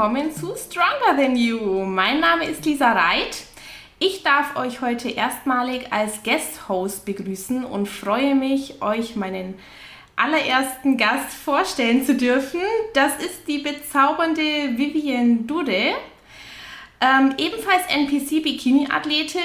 [0.00, 1.84] willkommen zu Stronger Than You.
[1.84, 3.44] Mein Name ist Lisa Reit.
[3.98, 9.58] Ich darf euch heute erstmalig als Guest-Host begrüßen und freue mich, euch meinen
[10.16, 12.62] allerersten Gast vorstellen zu dürfen.
[12.94, 14.40] Das ist die bezaubernde
[14.78, 15.92] Vivian Dude,
[17.02, 19.42] ähm, ebenfalls NPC-Bikini-Athletin.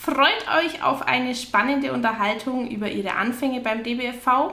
[0.00, 4.52] Freut euch auf eine spannende Unterhaltung über ihre Anfänge beim DBFV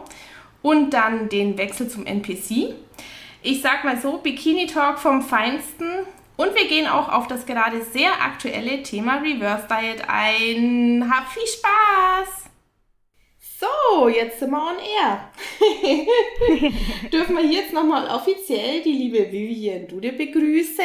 [0.64, 2.74] und dann den Wechsel zum NPC.
[3.48, 5.88] Ich sag mal so, Bikini Talk vom Feinsten.
[6.36, 11.08] Und wir gehen auch auf das gerade sehr aktuelle Thema Reverse Diet ein.
[11.08, 12.46] Hab viel Spaß!
[13.60, 15.30] So, jetzt sind wir on air.
[17.14, 20.84] Dürfen wir jetzt nochmal offiziell die liebe Vivian Dude begrüßen.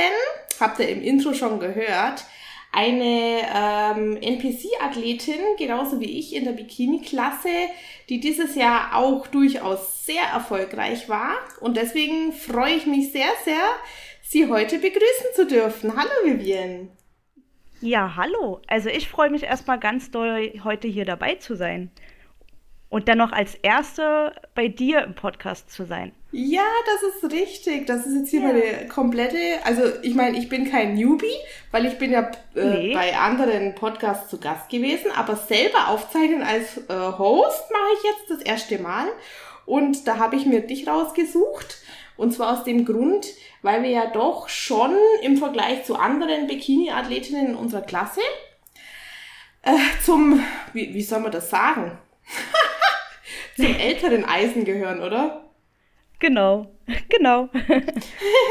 [0.60, 2.26] Habt ihr im Intro schon gehört.
[2.72, 7.48] Eine ähm, NPC-Athletin, genauso wie ich in der Bikini-Klasse,
[8.10, 11.36] die dieses Jahr auch durchaus sehr erfolgreich war.
[11.60, 13.62] Und deswegen freue ich mich sehr, sehr,
[14.22, 15.96] Sie heute begrüßen zu dürfen.
[15.96, 16.88] Hallo Vivian.
[17.80, 18.60] Ja, hallo.
[18.68, 21.90] Also ich freue mich erstmal ganz doll, heute hier dabei zu sein
[22.88, 26.12] und dann noch als Erste bei dir im Podcast zu sein.
[26.32, 27.86] Ja, das ist richtig.
[27.86, 28.46] Das ist jetzt hier ja.
[28.48, 31.34] meine komplette, also ich meine, ich bin kein Newbie,
[31.72, 32.94] weil ich bin ja äh, nee.
[32.94, 38.30] bei anderen Podcasts zu Gast gewesen, aber selber aufzeichnen als äh, Host mache ich jetzt
[38.30, 39.08] das erste Mal.
[39.66, 41.78] Und da habe ich mir dich rausgesucht.
[42.16, 43.26] Und zwar aus dem Grund,
[43.62, 48.20] weil wir ja doch schon im Vergleich zu anderen Bikini-Athletinnen in unserer Klasse
[49.62, 51.98] äh, zum, wie, wie soll man das sagen?
[53.56, 55.49] zum älteren Eisen gehören, oder?
[56.20, 56.70] Genau,
[57.08, 57.48] genau.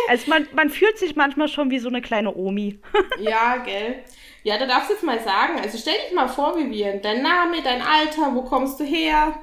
[0.10, 2.80] also man, man fühlt sich manchmal schon wie so eine kleine Omi.
[3.20, 4.04] ja, gell.
[4.44, 5.60] Ja, da darfst du jetzt mal sagen.
[5.62, 7.02] Also stell dich mal vor, Vivian.
[7.02, 9.36] Dein Name, dein Alter, wo kommst du her?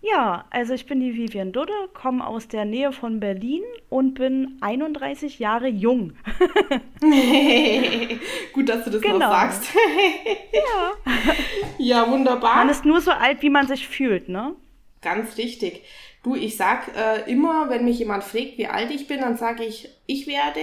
[0.00, 4.58] Ja, also ich bin die Vivian Dudde, komme aus der Nähe von Berlin und bin
[4.60, 6.12] 31 Jahre jung.
[8.52, 9.18] Gut, dass du das genau.
[9.18, 9.64] noch sagst.
[10.52, 10.92] ja.
[11.78, 12.56] Ja, wunderbar.
[12.56, 14.54] Man ist nur so alt, wie man sich fühlt, ne?
[15.00, 15.82] Ganz richtig.
[16.26, 19.62] Du, ich sag äh, immer, wenn mich jemand fragt, wie alt ich bin, dann sage
[19.62, 20.58] ich, ich werde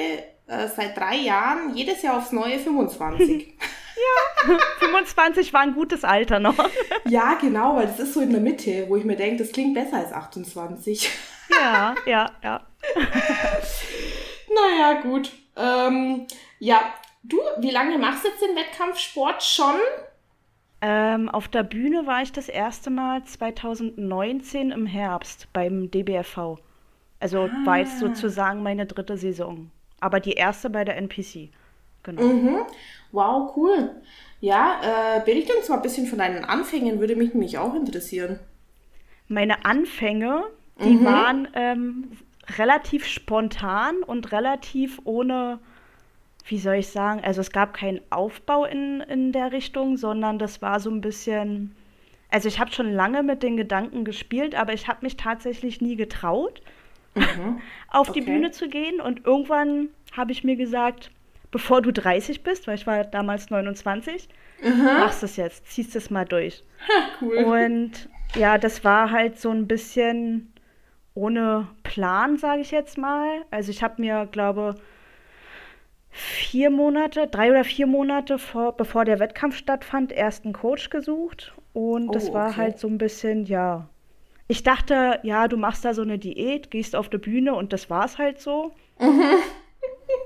[0.46, 3.48] äh, seit drei Jahren jedes Jahr aufs neue 25.
[4.50, 6.58] ja, 25 war ein gutes Alter noch.
[7.06, 9.74] ja, genau, weil das ist so in der Mitte, wo ich mir denke, das klingt
[9.74, 11.10] besser als 28.
[11.50, 12.68] ja, ja, ja.
[14.54, 15.32] naja, gut.
[15.56, 16.28] Ähm,
[16.60, 19.80] ja, du, wie lange machst du jetzt den Wettkampfsport schon?
[20.86, 26.58] Ähm, auf der Bühne war ich das erste Mal 2019 im Herbst beim DBFV.
[27.22, 27.52] Also ah.
[27.64, 29.72] war jetzt sozusagen meine dritte Saison.
[30.02, 31.52] Aber die erste bei der NPC.
[32.04, 32.22] Genau.
[32.22, 32.58] Mhm.
[33.14, 33.92] Wow, cool.
[34.42, 38.40] Ja, äh, berichte uns mal ein bisschen von deinen Anfängen, würde mich nämlich auch interessieren.
[39.30, 40.44] Meine Anfänge,
[40.84, 41.06] die mhm.
[41.06, 42.12] waren ähm,
[42.58, 45.60] relativ spontan und relativ ohne
[46.46, 50.62] wie soll ich sagen, also es gab keinen Aufbau in, in der Richtung, sondern das
[50.62, 51.74] war so ein bisschen,
[52.30, 55.96] also ich habe schon lange mit den Gedanken gespielt, aber ich habe mich tatsächlich nie
[55.96, 56.62] getraut,
[57.16, 57.62] mhm.
[57.90, 58.20] auf okay.
[58.20, 59.00] die Bühne zu gehen.
[59.00, 61.12] Und irgendwann habe ich mir gesagt,
[61.50, 64.28] bevor du 30 bist, weil ich war damals 29,
[64.62, 64.84] mhm.
[64.84, 66.64] machst es jetzt, ziehst es mal durch.
[66.90, 67.38] Ha, cool.
[67.38, 70.52] Und ja, das war halt so ein bisschen
[71.14, 73.46] ohne Plan, sage ich jetzt mal.
[73.50, 74.82] Also ich habe mir, glaube ich,
[76.14, 81.54] vier Monate, drei oder vier Monate vor, bevor der Wettkampf stattfand, erst einen Coach gesucht.
[81.74, 82.58] Und oh, das war okay.
[82.58, 83.90] halt so ein bisschen, ja.
[84.48, 87.90] Ich dachte, ja, du machst da so eine Diät, gehst auf die Bühne und das
[87.90, 88.72] war's halt so.
[89.00, 89.24] Mhm.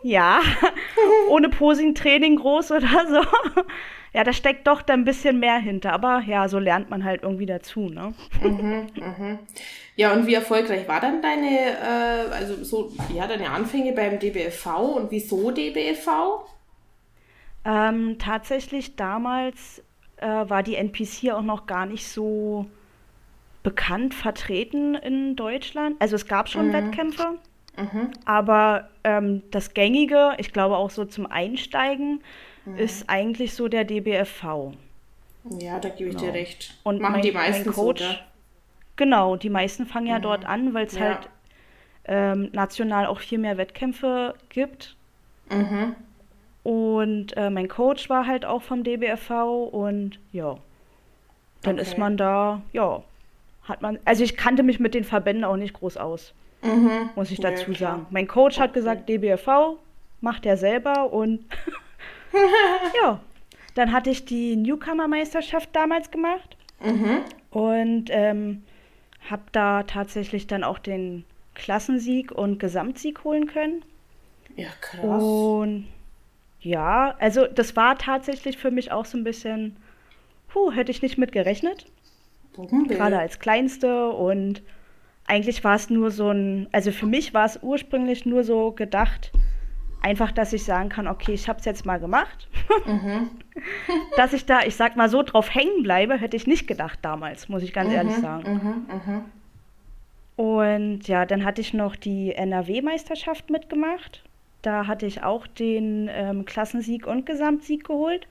[0.04, 0.42] Ja,
[1.30, 3.64] ohne Posing-Training groß oder so.
[4.18, 5.94] Ja, da steckt doch da ein bisschen mehr hinter.
[5.94, 8.16] Aber ja, so lernt man halt irgendwie dazu, ne?
[8.42, 9.40] Mhm, mhm.
[9.96, 14.96] Ja, und wie erfolgreich war dann deine, äh, also so, ja, deine Anfänge beim DBFV
[14.96, 16.10] und wieso DBFV?
[17.64, 19.84] Ähm, tatsächlich damals
[20.16, 22.66] äh, war die NPC auch noch gar nicht so
[23.62, 25.96] bekannt vertreten in Deutschland.
[26.00, 26.74] Also es gab schon mhm.
[26.74, 27.38] Wettkämpfe,
[27.78, 28.12] mhm.
[28.26, 32.22] aber ähm, das Gängige, ich glaube auch so zum Einsteigen,
[32.66, 32.78] mhm.
[32.78, 34.74] ist eigentlich so der DBFV.
[35.60, 36.32] Ja, da gebe ich genau.
[36.32, 36.78] dir recht.
[36.84, 38.16] Und Machen mein, die meisten Coach, so,
[38.98, 40.24] Genau, die meisten fangen ja mhm.
[40.24, 41.02] dort an, weil es ja.
[41.02, 41.30] halt
[42.06, 44.96] ähm, national auch viel mehr Wettkämpfe gibt.
[45.50, 45.96] Mhm.
[46.64, 50.58] Und äh, mein Coach war halt auch vom DBFV und ja,
[51.62, 51.82] dann okay.
[51.82, 53.04] ist man da, ja,
[53.64, 57.10] hat man, also ich kannte mich mit den Verbänden auch nicht groß aus, mhm.
[57.16, 58.06] muss ich dazu ja, sagen.
[58.10, 59.78] Mein Coach hat gesagt, DBFV
[60.22, 61.46] macht er selber und
[63.02, 63.20] ja,
[63.76, 67.20] dann hatte ich die Newcomer-Meisterschaft damals gemacht mhm.
[67.52, 68.64] und ähm,
[69.30, 73.84] habe da tatsächlich dann auch den Klassensieg und Gesamtsieg holen können.
[74.56, 75.24] Ja, krass.
[75.24, 75.88] Und
[76.62, 79.78] ja, also das war tatsächlich für mich auch so ein bisschen,
[80.48, 81.86] puh, hätte ich nicht mit gerechnet.
[82.88, 84.64] Gerade als Kleinste und
[85.28, 89.32] eigentlich war es nur so ein, also für mich war es ursprünglich nur so gedacht,
[90.02, 92.48] einfach, dass ich sagen kann, okay, ich habe es jetzt mal gemacht.
[92.86, 93.30] Mhm.
[94.16, 97.50] dass ich da, ich sag mal so, drauf hängen bleibe, hätte ich nicht gedacht damals,
[97.50, 98.54] muss ich ganz mhm, ehrlich sagen.
[98.54, 99.26] Mhm, mhm,
[100.38, 104.22] und ja, dann hatte ich noch die NRW-Meisterschaft mitgemacht.
[104.62, 108.28] Da hatte ich auch den ähm, Klassensieg und Gesamtsieg geholt.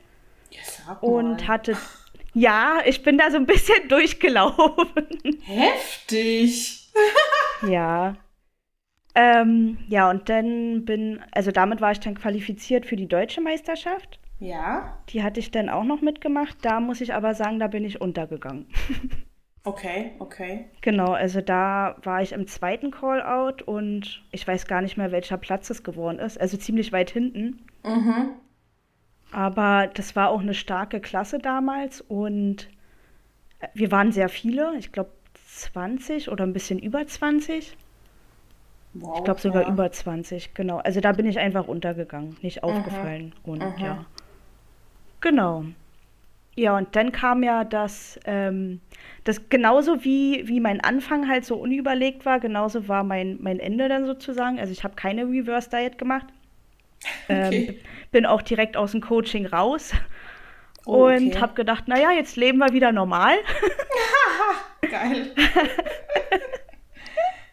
[0.51, 1.77] Ja, und hatte,
[2.33, 5.43] ja, ich bin da so ein bisschen durchgelaufen.
[5.43, 6.86] Heftig.
[7.69, 8.17] ja.
[9.15, 14.21] Ähm, ja, und dann bin, also damit war ich dann qualifiziert für die deutsche Meisterschaft.
[14.39, 14.99] Ja.
[15.09, 16.59] Die hatte ich dann auch noch mitgemacht.
[16.63, 18.67] Da muss ich aber sagen, da bin ich untergegangen.
[19.67, 20.67] Okay, okay.
[20.81, 25.39] Genau, also da war ich im zweiten Call-out und ich weiß gar nicht mehr, welcher
[25.39, 26.41] Platz es geworden ist.
[26.41, 27.67] Also ziemlich weit hinten.
[27.85, 28.35] Mhm.
[29.33, 32.69] Aber das war auch eine starke Klasse damals und
[33.75, 34.77] wir waren sehr viele.
[34.79, 35.11] Ich glaube
[35.57, 37.77] 20 oder ein bisschen über 20.
[38.95, 39.69] Wow, ich glaube sogar ja.
[39.69, 40.79] über 20, genau.
[40.79, 42.69] Also da bin ich einfach untergegangen, nicht mhm.
[42.69, 43.35] aufgefallen.
[43.45, 43.53] Mhm.
[43.53, 43.85] Und mhm.
[43.85, 44.07] ja.
[45.21, 45.65] Genau.
[46.59, 48.81] Ja, und dann kam ja das, ähm,
[49.25, 53.89] das genauso wie, wie mein Anfang halt so unüberlegt war, genauso war mein, mein Ende
[53.91, 54.59] dann sozusagen.
[54.59, 56.27] Also ich habe keine Reverse Diet gemacht.
[57.29, 57.81] Ähm, okay.
[58.11, 59.93] bin auch direkt aus dem Coaching raus
[60.87, 61.41] oh, und okay.
[61.41, 63.35] habe gedacht, naja, jetzt leben wir wieder normal.
[65.09, 65.33] Geil.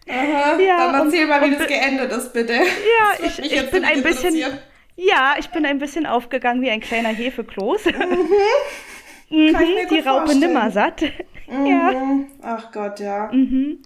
[0.09, 2.53] Aha, ja, dann erzähl und, mal, wie das geendet ist, bitte.
[2.53, 4.35] Ja, ich, ich bin ein bisschen.
[4.95, 7.85] Ja, ich bin ein bisschen aufgegangen wie ein kleiner Hefekloß.
[7.85, 7.93] Mhm.
[9.29, 9.57] mhm,
[9.89, 10.39] die Raupe vorstellen.
[10.39, 11.03] nimmersatt.
[11.45, 11.67] Mhm.
[11.67, 11.91] Ja.
[12.41, 13.29] Ach Gott, ja.
[13.33, 13.79] Mhm.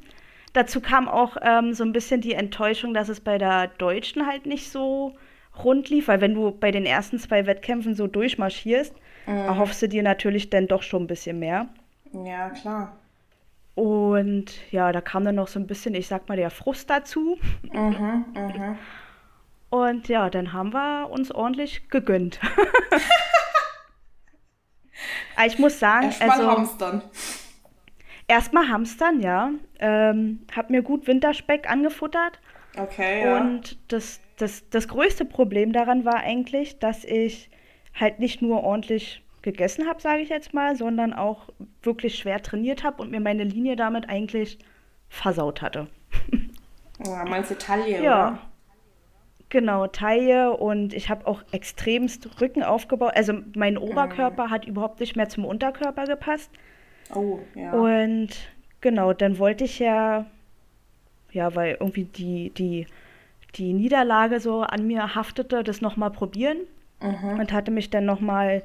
[0.54, 4.46] Dazu kam auch ähm, so ein bisschen die Enttäuschung, dass es bei der Deutschen halt
[4.46, 5.16] nicht so
[5.64, 8.94] rund lief, weil wenn du bei den ersten zwei Wettkämpfen so durchmarschierst,
[9.26, 9.38] mhm.
[9.38, 11.68] erhoffst du dir natürlich dann doch schon ein bisschen mehr.
[12.14, 12.96] Ja, klar.
[13.78, 17.38] Und ja, da kam dann noch so ein bisschen, ich sag mal, der Frust dazu.
[17.62, 18.78] Mhm, mhm.
[19.70, 22.40] Und ja, dann haben wir uns ordentlich gegönnt.
[25.46, 27.04] ich muss sagen, erstmal also, hamstern.
[28.28, 29.52] Erstmal hamstern, ja.
[29.78, 32.40] Ähm, hab mir gut Winterspeck angefuttert.
[32.80, 33.38] Okay, ja.
[33.38, 37.52] Und das, das, das größte Problem daran war eigentlich, dass ich
[37.94, 41.48] halt nicht nur ordentlich gegessen habe, sage ich jetzt mal, sondern auch
[41.82, 44.60] wirklich schwer trainiert habe und mir meine Linie damit eigentlich
[45.08, 45.88] versaut hatte.
[47.06, 48.28] Ja, meinst du Taille, ja.
[48.28, 48.40] Oder?
[49.50, 53.14] Genau, Taille und ich habe auch extremst Rücken aufgebaut.
[53.16, 54.52] Also mein Oberkörper mhm.
[54.52, 56.52] hat überhaupt nicht mehr zum Unterkörper gepasst.
[57.16, 57.72] Oh, ja.
[57.72, 58.30] Und
[58.82, 60.26] genau, dann wollte ich ja,
[61.32, 62.88] ja, weil irgendwie die, die,
[63.56, 66.58] die Niederlage so an mir haftete, das nochmal probieren.
[67.02, 67.40] Mhm.
[67.40, 68.64] Und hatte mich dann nochmal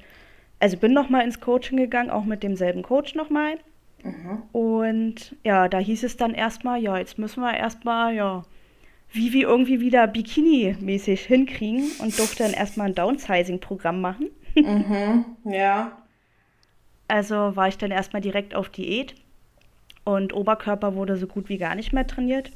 [0.62, 3.56] also bin nochmal ins Coaching gegangen, auch mit demselben Coach nochmal.
[4.04, 4.42] Mhm.
[4.52, 8.44] Und ja, da hieß es dann erstmal, ja, jetzt müssen wir erstmal, ja,
[9.10, 14.30] wie wir irgendwie wieder Bikini-mäßig hinkriegen und durfte dann erstmal ein Downsizing-Programm machen.
[14.54, 15.98] Mhm, ja.
[17.08, 19.16] Also war ich dann erstmal direkt auf Diät
[20.04, 22.52] und Oberkörper wurde so gut wie gar nicht mehr trainiert.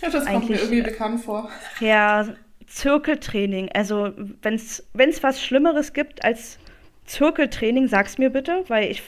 [0.00, 1.50] Ja, das kommt Eigentlich, mir irgendwie bekannt vor.
[1.80, 2.28] Ja,
[2.66, 3.70] Zirkeltraining.
[3.72, 4.82] Also wenn es
[5.22, 6.58] was Schlimmeres gibt als
[7.06, 9.02] Zirkeltraining, sag's mir bitte, weil ich.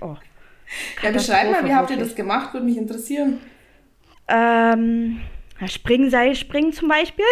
[0.00, 0.16] Oh,
[1.02, 2.52] ja, beschreib mal, wie habt ihr das gemacht?
[2.54, 3.40] Würde mich interessieren.
[4.28, 5.20] Ähm,
[5.66, 7.24] Springen, springen zum Beispiel.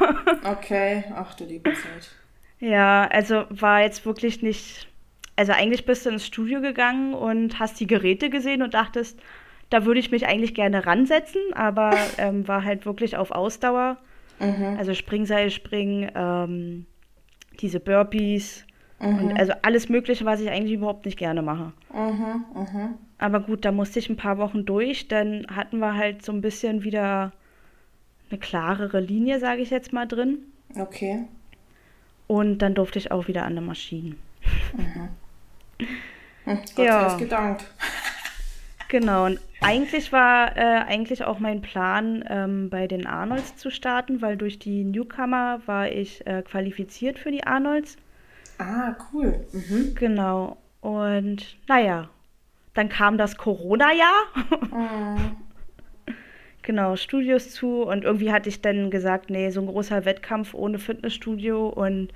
[0.44, 2.10] okay, ach du liebe Zeit.
[2.58, 4.88] Ja, also war jetzt wirklich nicht.
[5.36, 9.20] Also eigentlich bist du ins Studio gegangen und hast die Geräte gesehen und dachtest,
[9.68, 13.98] da würde ich mich eigentlich gerne ransetzen, aber ähm, war halt wirklich auf Ausdauer.
[14.40, 14.76] Mhm.
[14.78, 16.86] Also Springseil springen, ähm,
[17.60, 18.65] diese Burpees,
[19.00, 19.18] Mhm.
[19.18, 21.72] Und also alles Mögliche, was ich eigentlich überhaupt nicht gerne mache.
[21.92, 22.94] Mhm, mhm.
[23.18, 25.08] Aber gut, da musste ich ein paar Wochen durch.
[25.08, 27.32] Dann hatten wir halt so ein bisschen wieder
[28.30, 30.38] eine klarere Linie, sage ich jetzt mal, drin.
[30.78, 31.24] Okay.
[32.26, 34.16] Und dann durfte ich auch wieder an der Maschine.
[34.76, 35.08] Mhm.
[36.44, 37.00] Hm, Gott ja.
[37.00, 37.64] sei es gedankt.
[38.88, 44.22] Genau, und eigentlich war äh, eigentlich auch mein Plan, ähm, bei den Arnolds zu starten,
[44.22, 47.96] weil durch die Newcomer war ich äh, qualifiziert für die Arnolds.
[48.58, 49.46] Ah, cool.
[49.52, 49.94] Mhm.
[49.94, 50.56] Genau.
[50.80, 52.08] Und naja,
[52.74, 54.22] dann kam das Corona-Jahr.
[54.70, 55.36] Mhm.
[56.62, 60.78] genau, Studios zu und irgendwie hatte ich dann gesagt, nee, so ein großer Wettkampf ohne
[60.78, 62.12] Fitnessstudio und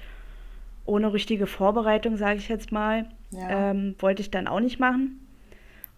[0.85, 3.71] ohne richtige Vorbereitung, sage ich jetzt mal, ja.
[3.71, 5.21] ähm, wollte ich dann auch nicht machen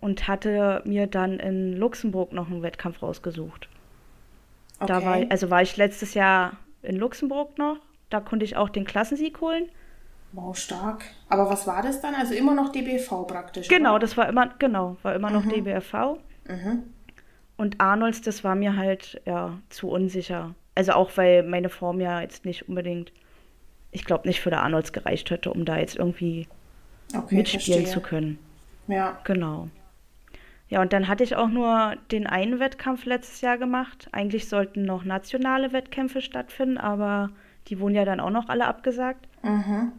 [0.01, 3.69] und hatte mir dann in Luxemburg noch einen Wettkampf rausgesucht.
[4.79, 4.87] Okay.
[4.89, 7.79] Da war, also war ich letztes Jahr in Luxemburg noch.
[8.11, 9.69] Da konnte ich auch den Klassensieg holen.
[10.33, 11.05] Wow, stark.
[11.29, 12.15] Aber was war das dann?
[12.15, 13.69] Also immer noch DBV praktisch?
[13.69, 14.01] Genau, oder?
[14.01, 15.65] das war immer, genau, war immer noch mhm.
[15.65, 15.95] DBFV.
[16.49, 16.83] Mhm.
[17.57, 20.55] Und Arnolds, das war mir halt ja zu unsicher.
[20.75, 23.13] Also auch weil meine Form ja jetzt nicht unbedingt,
[23.91, 26.49] ich glaube nicht für der Arnolds gereicht hätte, um da jetzt irgendwie
[27.15, 27.93] okay, mitspielen verstehe.
[27.93, 28.39] zu können.
[28.89, 29.19] Ja.
[29.25, 29.69] Genau.
[30.69, 34.09] Ja, und dann hatte ich auch nur den einen Wettkampf letztes Jahr gemacht.
[34.13, 37.29] Eigentlich sollten noch nationale Wettkämpfe stattfinden, aber
[37.69, 39.29] die wurden ja dann auch noch alle abgesagt.
[39.43, 39.93] Mhm.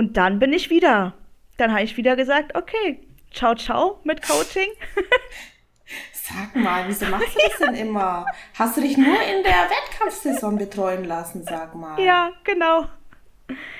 [0.00, 1.12] Und dann bin ich wieder.
[1.58, 4.70] Dann habe ich wieder gesagt, okay, ciao, ciao mit Coaching.
[6.14, 8.24] Sag mal, wieso machst du das denn immer?
[8.54, 12.00] Hast du dich nur in der Wettkampfsaison betreuen lassen, sag mal?
[12.00, 12.86] Ja, genau.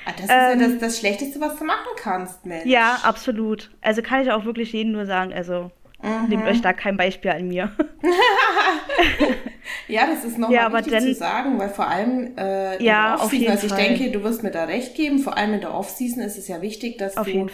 [0.04, 2.66] Ah, das ist ähm, ja das, das Schlechteste, was du machen kannst, Mensch.
[2.66, 3.70] Ja, absolut.
[3.80, 5.70] Also kann ich auch wirklich jedem nur sagen, also
[6.02, 6.28] Mhm.
[6.28, 7.70] Nehmt euch da kein Beispiel an mir.
[9.88, 13.16] ja, das ist nochmal ja, wichtig denn, zu sagen, weil vor allem äh, in ja,
[13.16, 13.82] der Offseason, also ich Fall.
[13.82, 16.62] denke, du wirst mir da recht geben, vor allem in der Offseason ist es ja
[16.62, 17.48] wichtig, dass auf du,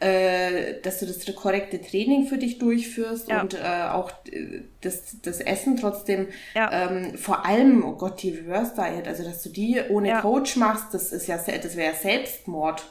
[0.00, 3.42] äh, dass du das korrekte Training für dich durchführst ja.
[3.42, 6.90] und äh, auch äh, das, das Essen trotzdem, ja.
[6.90, 10.94] ähm, vor allem, oh Gott, die Reverse Diet, also dass du die ohne Coach machst,
[10.94, 12.82] das ist ja, das wäre Selbstmord.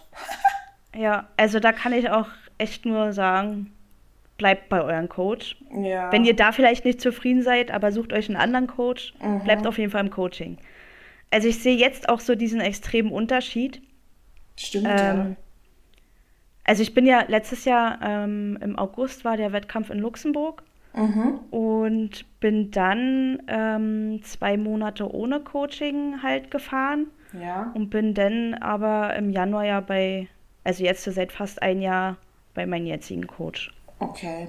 [0.96, 2.28] ja, also da kann ich auch
[2.60, 3.72] echt nur sagen,
[4.40, 5.58] bleibt bei eurem Coach.
[5.72, 6.12] Ja.
[6.12, 9.44] Wenn ihr da vielleicht nicht zufrieden seid, aber sucht euch einen anderen Coach, mhm.
[9.44, 10.58] bleibt auf jeden Fall im Coaching.
[11.30, 13.84] Also ich sehe jetzt auch so diesen extremen Unterschied.
[14.58, 15.36] Stimmt, ähm, ja.
[16.64, 20.64] Also ich bin ja letztes Jahr ähm, im August war der Wettkampf in Luxemburg
[20.96, 21.40] mhm.
[21.52, 27.08] und bin dann ähm, zwei Monate ohne Coaching halt gefahren.
[27.40, 27.72] Ja.
[27.76, 30.28] Und bin dann aber im Januar ja bei,
[30.64, 32.18] also jetzt seit fast ein Jahr
[32.56, 33.72] bei meinem jetzigen Coach.
[34.00, 34.48] Okay.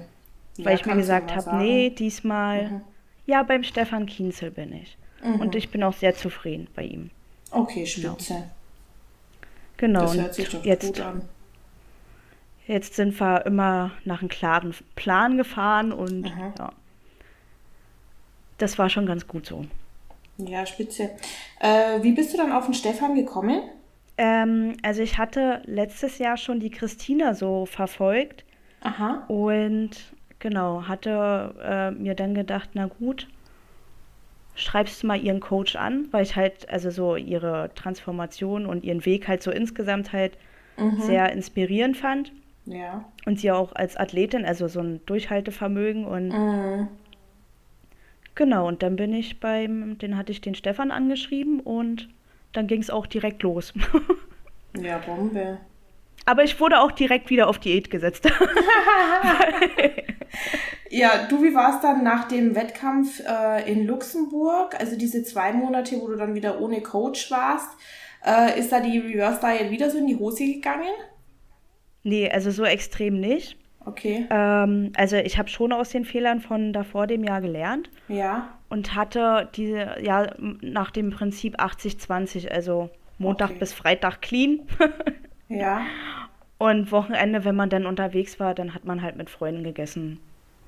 [0.57, 2.81] Ja, Weil ich mir gesagt habe, nee, diesmal, mhm.
[3.25, 4.97] ja, beim Stefan Kienzel bin ich.
[5.23, 5.39] Mhm.
[5.39, 7.11] Und ich bin auch sehr zufrieden bei ihm.
[7.51, 8.43] Okay, spitze.
[9.77, 10.01] Genau.
[10.01, 11.21] Das hört sich doch jetzt, gut an.
[12.67, 16.53] Jetzt sind wir immer nach einem klaren Plan gefahren und mhm.
[16.57, 16.71] ja,
[18.57, 19.65] das war schon ganz gut so.
[20.37, 21.11] Ja, spitze.
[21.59, 23.61] Äh, wie bist du dann auf den Stefan gekommen?
[24.17, 28.45] Ähm, also ich hatte letztes Jahr schon die Christina so verfolgt
[28.81, 29.23] Aha.
[29.27, 29.91] Und
[30.39, 33.27] genau, hatte äh, mir dann gedacht, na gut,
[34.55, 39.05] schreibst du mal ihren Coach an, weil ich halt, also so ihre Transformation und ihren
[39.05, 40.37] Weg halt so insgesamt halt
[40.77, 40.99] mhm.
[40.99, 42.31] sehr inspirierend fand.
[42.65, 43.05] Ja.
[43.25, 46.87] Und sie auch als Athletin, also so ein Durchhaltevermögen und mhm.
[48.35, 52.09] genau, und dann bin ich beim, den hatte ich den Stefan angeschrieben und
[52.53, 53.73] dann ging es auch direkt los.
[54.79, 55.57] ja, Bombe.
[56.31, 58.25] Aber ich wurde auch direkt wieder auf Diät gesetzt.
[60.89, 64.79] ja, du, wie war es dann nach dem Wettkampf äh, in Luxemburg?
[64.79, 67.67] Also diese zwei Monate, wo du dann wieder ohne Coach warst.
[68.25, 70.93] Äh, ist da die Reverse Diet wieder so in die Hose gegangen?
[72.03, 73.57] Nee, also so extrem nicht.
[73.85, 74.25] Okay.
[74.29, 77.89] Ähm, also ich habe schon aus den Fehlern von davor dem Jahr gelernt.
[78.07, 78.57] Ja.
[78.69, 83.59] Und hatte diese, ja, nach dem Prinzip 80-20, also Montag okay.
[83.59, 84.61] bis Freitag clean.
[85.51, 85.81] Ja.
[86.61, 90.19] Und Wochenende, wenn man dann unterwegs war, dann hat man halt mit Freunden gegessen.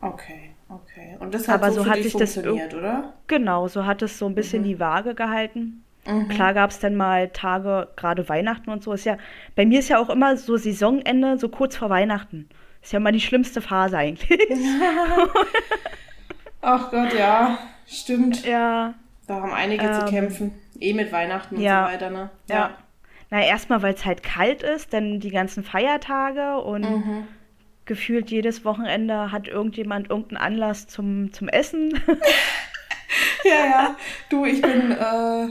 [0.02, 1.18] Okay, okay.
[1.20, 3.14] Und das hat Aber so, so hat sich funktioniert, das, oder?
[3.28, 4.66] Genau, so hat es so ein bisschen mhm.
[4.70, 5.84] die Waage gehalten.
[6.08, 6.30] Mhm.
[6.30, 8.92] Klar gab es dann mal Tage, gerade Weihnachten und so.
[8.94, 9.20] Ist ja,
[9.56, 12.50] bei mir ist ja auch immer so Saisonende, so kurz vor Weihnachten.
[12.82, 14.42] Ist ja immer die schlimmste Phase eigentlich.
[16.64, 18.44] Ach Gott, ja, stimmt.
[18.48, 18.96] Ja.
[19.28, 20.54] Da haben einige ähm, zu kämpfen.
[20.80, 22.32] Eh mit Weihnachten und ja, so weiter, ne?
[22.50, 22.56] Ja.
[22.56, 22.78] ja.
[23.34, 27.28] Na, erstmal, weil es halt kalt ist, dann die ganzen Feiertage und mhm.
[27.84, 32.00] gefühlt jedes Wochenende hat irgendjemand irgendeinen Anlass zum, zum Essen.
[33.44, 33.96] ja, ja.
[34.30, 35.48] Du, ich bin, äh,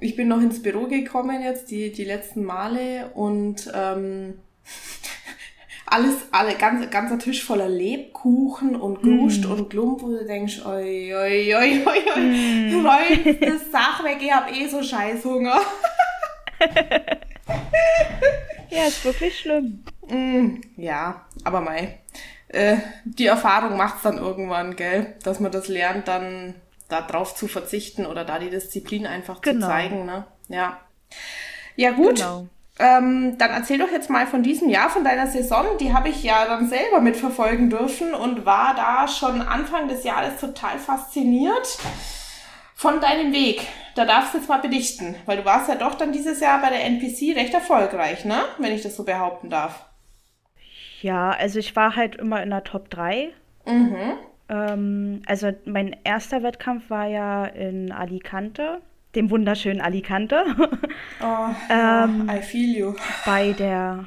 [0.00, 4.34] ich bin noch ins Büro gekommen jetzt, die, die letzten Male und ähm,
[5.86, 9.50] alles, alle, ganz, ganzer Tisch voller Lebkuchen und Gruscht mm.
[9.50, 12.86] und Glump, wo du denkst, oi, oi, oi, oi, oi, mm.
[12.86, 15.62] räumt das Sach weg, ich hab eh so Scheißhunger.
[18.70, 19.84] ja, ist wirklich schlimm.
[20.08, 22.00] Mm, ja, aber mei.
[22.48, 25.14] Äh, die Erfahrung macht es dann irgendwann, gell?
[25.22, 26.54] Dass man das lernt, dann
[26.88, 29.66] darauf zu verzichten oder da die Disziplin einfach genau.
[29.66, 30.26] zu zeigen, ne?
[30.48, 30.78] Ja.
[31.76, 32.16] Ja, gut.
[32.16, 32.48] Genau.
[32.78, 35.66] Ähm, dann erzähl doch jetzt mal von diesem Jahr, von deiner Saison.
[35.78, 40.40] Die habe ich ja dann selber mitverfolgen dürfen und war da schon Anfang des Jahres
[40.40, 41.78] total fasziniert
[42.80, 43.66] von deinem Weg.
[43.94, 46.70] Da darfst du jetzt mal bedichten, weil du warst ja doch dann dieses Jahr bei
[46.70, 48.40] der NPC recht erfolgreich, ne?
[48.56, 49.84] Wenn ich das so behaupten darf.
[51.02, 53.32] Ja, also ich war halt immer in der Top 3.
[53.66, 54.12] Mhm.
[54.48, 58.80] Ähm, also mein erster Wettkampf war ja in Alicante.
[59.14, 60.42] dem wunderschönen Alicante.
[61.22, 62.94] Oh, ähm, I feel you.
[63.26, 64.06] Bei der,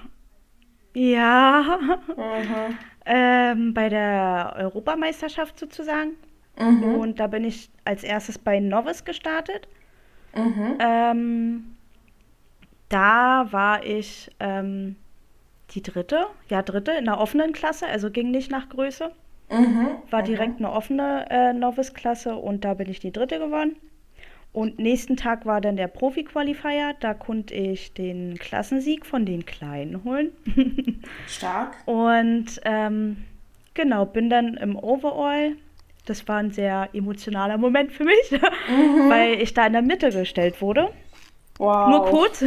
[0.96, 1.78] ja,
[2.08, 2.78] mhm.
[3.06, 6.14] ähm, bei der Europameisterschaft sozusagen.
[6.60, 6.96] Mhm.
[6.96, 9.68] Und da bin ich als erstes bei Novice gestartet.
[10.36, 10.78] Mhm.
[10.80, 11.76] Ähm,
[12.90, 14.96] da war ich ähm,
[15.72, 19.12] die dritte, ja, dritte in der offenen Klasse, also ging nicht nach Größe.
[19.50, 19.88] Mhm.
[20.10, 20.26] War mhm.
[20.26, 23.76] direkt eine offene äh, Novice-Klasse und da bin ich die dritte geworden.
[24.52, 26.94] Und nächsten Tag war dann der Profi-Qualifier.
[27.00, 30.32] Da konnte ich den Klassensieg von den Kleinen holen.
[31.28, 31.76] Stark.
[31.86, 33.18] Und ähm,
[33.74, 35.56] genau, bin dann im Overall.
[36.06, 39.10] Das war ein sehr emotionaler Moment für mich, mhm.
[39.10, 40.90] weil ich da in der Mitte gestellt wurde.
[41.58, 41.90] Wow.
[41.90, 42.44] Nur kurz.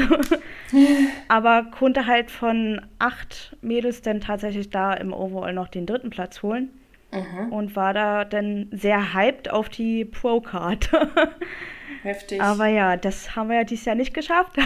[1.29, 6.43] Aber konnte halt von acht Mädels dann tatsächlich da im Overall noch den dritten Platz
[6.43, 6.71] holen.
[7.13, 7.53] Mhm.
[7.53, 10.91] Und war da dann sehr hyped auf die Pro-Card.
[12.03, 12.43] Heftig.
[12.43, 14.59] Aber ja, das haben wir ja dieses Jahr nicht geschafft.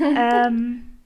[0.00, 0.98] ähm,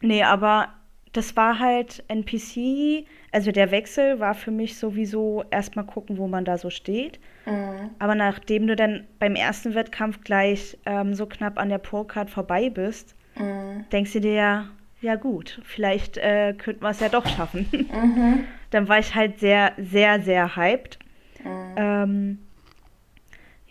[0.00, 0.68] nee, aber
[1.12, 6.44] das war halt NPC, also der Wechsel war für mich sowieso erstmal gucken, wo man
[6.44, 7.20] da so steht.
[7.46, 7.90] Mhm.
[7.98, 12.70] Aber nachdem du dann beim ersten Wettkampf gleich ähm, so knapp an der Pro-Card vorbei
[12.70, 13.84] bist, mhm.
[13.92, 14.68] denkst du dir ja,
[15.00, 17.68] ja gut, vielleicht äh, könnten wir es ja doch schaffen.
[17.72, 18.44] Mhm.
[18.70, 20.98] dann war ich halt sehr, sehr, sehr hyped.
[21.44, 21.74] Mhm.
[21.76, 22.38] Ähm,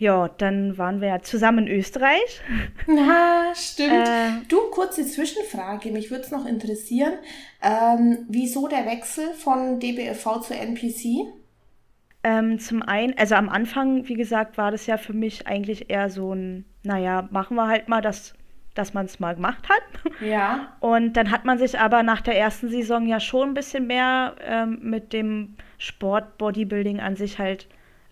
[0.02, 2.40] ja, dann waren wir ja zusammen in Österreich.
[2.88, 4.08] Na, stimmt.
[4.08, 7.12] Äh, du, kurze Zwischenfrage, mich würde es noch interessieren.
[7.62, 11.32] Ähm, wieso der Wechsel von DBFV zu NPC?
[12.24, 16.10] Ähm, zum einen, also am Anfang, wie gesagt, war das ja für mich eigentlich eher
[16.10, 18.34] so ein, naja, machen wir halt mal das,
[18.74, 19.82] dass man es mal gemacht hat.
[20.20, 20.76] Ja.
[20.80, 24.34] Und dann hat man sich aber nach der ersten Saison ja schon ein bisschen mehr
[24.44, 27.66] ähm, mit dem Sport Bodybuilding an sich halt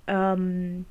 [0.07, 0.87] ähm,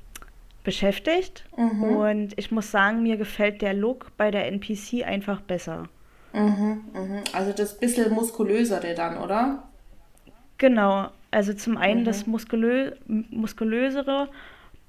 [0.64, 1.44] beschäftigt.
[1.56, 1.82] Mhm.
[1.82, 5.84] Und ich muss sagen, mir gefällt der Look bei der NPC einfach besser.
[6.32, 7.22] Mhm, mhm.
[7.32, 9.64] Also das bisschen muskulösere dann, oder?
[10.58, 11.08] Genau.
[11.30, 12.04] Also zum einen mhm.
[12.04, 14.28] das Muskulö muskulösere,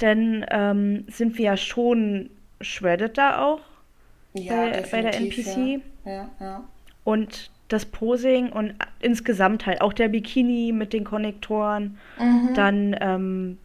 [0.01, 2.29] denn ähm, sind wir ja schon
[2.59, 3.61] shredded da auch
[4.33, 5.81] ja, bei, bei, der NPC.
[6.05, 6.11] Ja.
[6.11, 6.63] Ja, ja.
[7.03, 11.97] Und das Posing und insgesamt halt auch der Bikini mit den Konnektoren.
[12.19, 12.53] Mhm.
[12.53, 13.57] Dann ähm,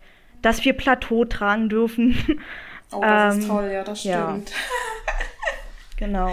[0.46, 2.16] dass wir Plateau tragen dürfen.
[2.92, 4.14] Oh, das ähm, ist toll, ja, das stimmt.
[4.14, 4.38] Ja.
[5.96, 6.30] genau.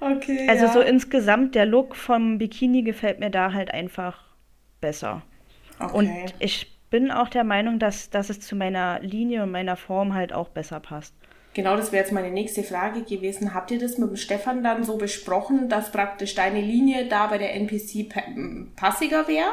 [0.00, 0.48] Okay.
[0.48, 0.72] Also ja.
[0.72, 4.24] so insgesamt der Look vom Bikini gefällt mir da halt einfach
[4.80, 5.20] besser.
[5.78, 5.94] Okay.
[5.94, 10.14] Und ich bin auch der Meinung, dass, dass es zu meiner Linie und meiner Form
[10.14, 11.14] halt auch besser passt.
[11.52, 13.52] Genau, das wäre jetzt meine nächste Frage gewesen.
[13.52, 17.36] Habt ihr das mit dem Stefan dann so besprochen, dass praktisch deine Linie da bei
[17.36, 18.08] der NPC
[18.74, 19.52] passiger wäre?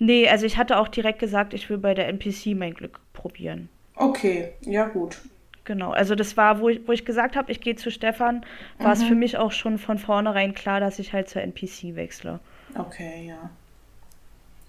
[0.00, 3.68] Nee, also ich hatte auch direkt gesagt, ich will bei der NPC mein Glück probieren.
[3.94, 5.18] Okay, ja gut.
[5.64, 8.44] Genau, also das war, wo ich, wo ich gesagt habe, ich gehe zu Stefan,
[8.78, 9.02] war mhm.
[9.02, 12.40] es für mich auch schon von vornherein klar, dass ich halt zur NPC wechsle.
[12.74, 13.50] Okay, ja.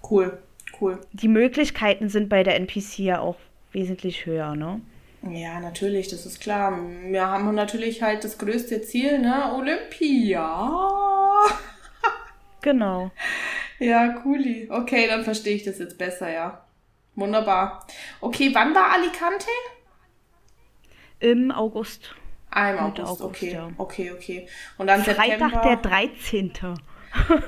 [0.08, 0.36] Cool,
[0.80, 1.00] cool.
[1.12, 3.36] Die Möglichkeiten sind bei der NPC ja auch
[3.72, 4.82] wesentlich höher, ne?
[5.30, 6.78] Ja, natürlich, das ist klar.
[7.04, 9.54] Wir haben natürlich halt das größte Ziel, ne?
[9.54, 10.70] Olympia.
[12.60, 13.10] genau.
[13.82, 14.68] Ja, cooli.
[14.70, 16.64] Okay, dann verstehe ich das jetzt besser, ja.
[17.14, 17.86] Wunderbar.
[18.20, 19.46] Okay, wann war Alicante?
[21.18, 22.14] Im August.
[22.50, 23.52] Ah, im August, August okay.
[23.52, 23.68] Ja.
[23.78, 24.48] Okay, okay.
[24.78, 25.60] Und dann Freitag September...
[25.62, 26.52] der 13.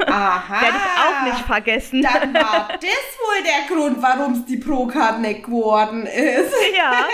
[0.06, 0.60] Aha.
[0.60, 2.02] Werde ich auch nicht vergessen.
[2.02, 6.54] Dann war das wohl der Grund, warum es die Pro-Card nicht geworden ist.
[6.76, 6.92] Ja.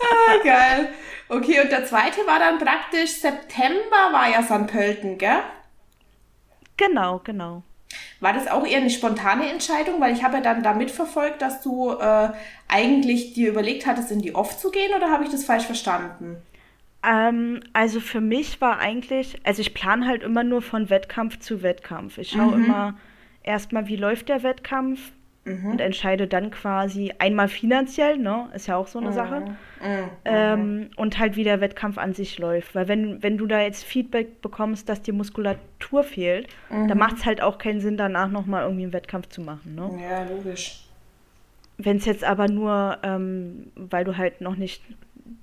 [0.00, 0.88] ah, geil.
[1.28, 4.66] Okay, und der zweite war dann praktisch September, war ja St.
[4.66, 5.42] Pölten, gell?
[6.80, 7.62] Genau, genau.
[8.20, 10.00] War das auch eher eine spontane Entscheidung?
[10.00, 12.30] Weil ich habe ja dann da mitverfolgt, dass du äh,
[12.68, 16.36] eigentlich dir überlegt hattest, in die Off zu gehen oder habe ich das falsch verstanden?
[17.02, 21.62] Ähm, also für mich war eigentlich, also ich plane halt immer nur von Wettkampf zu
[21.62, 22.18] Wettkampf.
[22.18, 22.64] Ich schaue mhm.
[22.64, 22.98] immer
[23.42, 25.12] erstmal, wie läuft der Wettkampf,
[25.44, 25.72] mhm.
[25.72, 29.14] und entscheide dann quasi einmal finanziell, ne, ist ja auch so eine mhm.
[29.14, 30.10] Sache, mhm.
[30.24, 32.74] ähm, und halt wie der Wettkampf an sich läuft.
[32.74, 36.98] Weil wenn, wenn du da jetzt Feedback bekommst, dass dir Muskulatur fehlt, dann mhm.
[36.98, 39.74] macht es halt auch keinen Sinn, danach nochmal irgendwie einen Wettkampf zu machen.
[39.74, 39.90] Ne?
[40.02, 40.84] Ja, logisch.
[41.78, 44.82] Wenn es jetzt aber nur, ähm, weil du halt noch nicht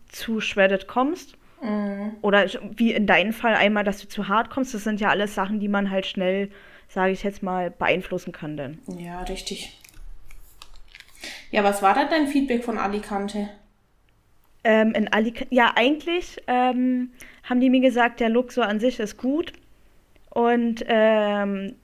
[0.07, 2.17] zu shredded kommst, Mhm.
[2.21, 5.36] Oder wie in deinem Fall einmal, dass du zu hart kommst, das sind ja alles
[5.36, 6.49] Sachen, die man halt schnell,
[6.88, 8.79] sage ich jetzt mal, beeinflussen kann dann.
[8.97, 9.79] Ja, richtig.
[11.51, 13.49] Ja, was war da dein Feedback von Alicante?
[14.63, 17.12] Ähm, in Alicante, ja, eigentlich ähm,
[17.43, 19.53] haben die mir gesagt, der Look so an sich ist gut.
[20.29, 21.75] Und ähm,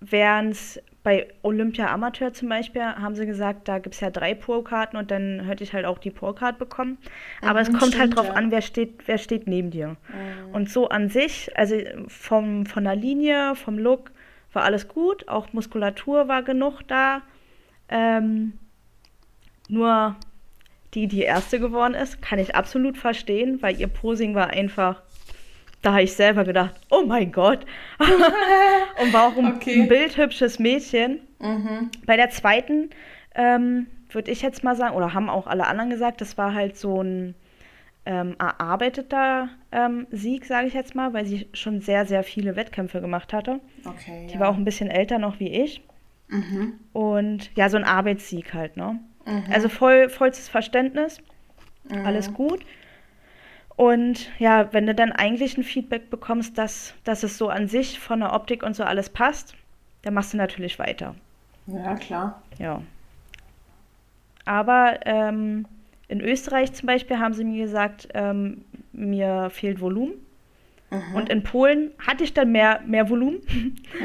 [0.00, 4.34] wären es bei Olympia Amateur zum Beispiel haben sie gesagt, da gibt es ja drei
[4.34, 6.98] Pro-Karten und dann hätte ich halt auch die Pro-Card bekommen.
[7.42, 8.32] Aber mhm, es kommt halt stimmt, halt drauf ja.
[8.32, 9.90] an, wer steht, wer steht neben dir.
[9.90, 10.52] Mhm.
[10.52, 11.76] Und so an sich, also
[12.08, 14.10] vom, von der Linie, vom Look,
[14.52, 15.28] war alles gut.
[15.28, 17.22] Auch Muskulatur war genug da.
[17.88, 18.54] Ähm,
[19.68, 20.16] nur
[20.94, 25.02] die, die erste geworden ist, kann ich absolut verstehen, weil ihr Posing war einfach
[25.86, 27.64] da habe ich selber gedacht, oh mein Gott.
[27.98, 29.82] und war auch ein, okay.
[29.82, 31.20] ein bildhübsches Mädchen.
[31.38, 31.92] Mhm.
[32.06, 32.90] Bei der zweiten
[33.36, 36.76] ähm, würde ich jetzt mal sagen, oder haben auch alle anderen gesagt, das war halt
[36.76, 37.36] so ein
[38.04, 43.00] ähm, erarbeiteter ähm, Sieg, sage ich jetzt mal, weil sie schon sehr, sehr viele Wettkämpfe
[43.00, 43.60] gemacht hatte.
[43.84, 44.40] Okay, die ja.
[44.40, 45.82] war auch ein bisschen älter noch wie ich.
[46.28, 46.80] Mhm.
[46.92, 48.98] Und ja, so ein Arbeitssieg halt, ne?
[49.26, 49.44] Mhm.
[49.52, 51.18] Also voll, vollstes Verständnis.
[51.88, 52.06] Mhm.
[52.06, 52.64] Alles gut.
[53.76, 58.00] Und ja, wenn du dann eigentlich ein Feedback bekommst, dass, dass es so an sich
[58.00, 59.54] von der Optik und so alles passt,
[60.02, 61.14] dann machst du natürlich weiter.
[61.66, 62.42] Ja, klar.
[62.58, 62.80] Ja.
[64.46, 65.66] Aber ähm,
[66.08, 70.14] in Österreich zum Beispiel haben sie mir gesagt, ähm, mir fehlt Volumen.
[70.90, 71.14] Mhm.
[71.14, 73.40] Und in Polen hatte ich dann mehr, mehr Volumen.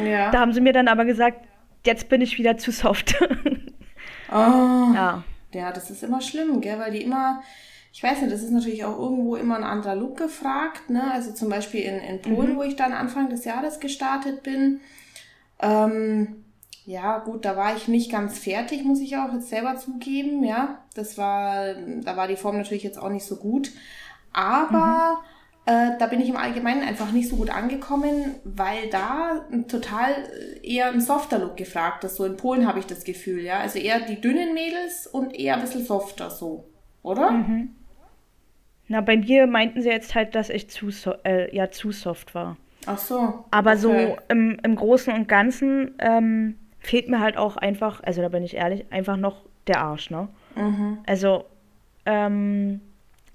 [0.04, 0.32] Ja.
[0.32, 1.46] Da haben sie mir dann aber gesagt,
[1.86, 3.16] jetzt bin ich wieder zu soft.
[4.32, 4.94] oh.
[4.94, 5.24] Ja.
[5.54, 6.80] Ja, das ist immer schlimm, gell?
[6.80, 7.42] weil die immer
[7.94, 10.90] ich weiß nicht, das ist natürlich auch irgendwo immer ein anderer Look gefragt.
[10.90, 11.12] Ne?
[11.12, 12.58] Also zum Beispiel in, in Polen, mhm.
[12.58, 14.80] wo ich dann Anfang des Jahres gestartet bin.
[15.60, 16.44] Ähm,
[16.86, 20.44] ja, gut, da war ich nicht ganz fertig, muss ich auch jetzt selber zugeben.
[20.44, 23.72] Ja, das war, da war die Form natürlich jetzt auch nicht so gut.
[24.32, 25.26] Aber mhm.
[25.72, 30.16] Äh, da bin ich im Allgemeinen einfach nicht so gut angekommen, weil da total
[30.62, 32.18] eher ein softer Look gefragt ist.
[32.18, 33.60] So in Polen habe ich das Gefühl, ja.
[33.60, 36.66] Also eher die dünnen Mädels und eher ein bisschen softer so,
[37.04, 37.32] oder?
[37.32, 37.76] Mhm.
[38.88, 42.36] Na, bei mir meinten sie jetzt halt, dass ich zu, so äh, ja, zu soft
[42.36, 42.58] war.
[42.86, 43.46] Ach so.
[43.52, 43.80] Aber okay.
[43.80, 48.44] so im, im Großen und Ganzen ähm, fehlt mir halt auch einfach, also da bin
[48.44, 50.28] ich ehrlich, einfach noch der Arsch, ne?
[50.56, 50.98] Mhm.
[51.06, 51.46] Also,
[52.06, 52.82] ähm,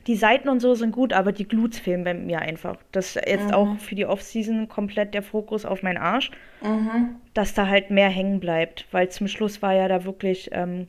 [0.07, 2.77] die Seiten und so sind gut, aber die Glutes fehlen bei mir einfach.
[2.93, 3.55] Das ist jetzt mhm.
[3.55, 6.31] auch für die Offseason komplett der Fokus auf meinen Arsch,
[6.63, 7.17] mhm.
[7.35, 10.87] dass da halt mehr hängen bleibt, weil zum Schluss war ja da wirklich ähm,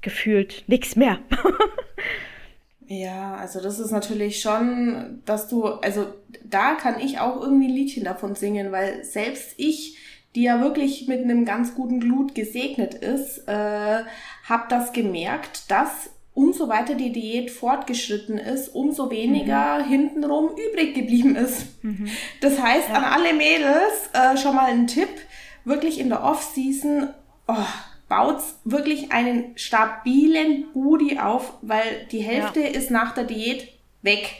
[0.00, 1.18] gefühlt nichts mehr.
[2.90, 6.06] Ja, also das ist natürlich schon, dass du, also
[6.42, 9.98] da kann ich auch irgendwie ein Liedchen davon singen, weil selbst ich,
[10.34, 14.04] die ja wirklich mit einem ganz guten Glut gesegnet ist, äh,
[14.44, 19.88] habe das gemerkt, dass umso weiter die Diät fortgeschritten ist, umso weniger mhm.
[19.88, 21.82] hintenrum übrig geblieben ist.
[21.82, 22.08] Mhm.
[22.40, 22.94] Das heißt, ja.
[22.94, 25.08] an alle Mädels äh, schon mal ein Tipp,
[25.64, 27.12] wirklich in der Off-Season,
[27.48, 27.56] oh,
[28.08, 32.68] baut wirklich einen stabilen Booty auf, weil die Hälfte ja.
[32.68, 33.68] ist nach der Diät
[34.02, 34.32] weg.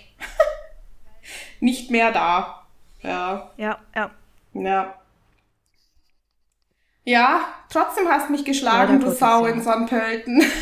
[1.60, 2.64] Nicht mehr da.
[3.02, 3.50] Ja.
[3.56, 4.10] Ja, ja.
[4.54, 4.94] Ja.
[7.04, 10.44] Ja, trotzdem hast du mich geschlagen, ja, du Sau in Sandpölten.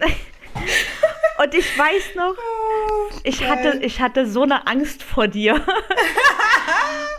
[1.42, 5.64] Und ich weiß noch, oh, ich hatte, ich hatte so eine Angst vor dir.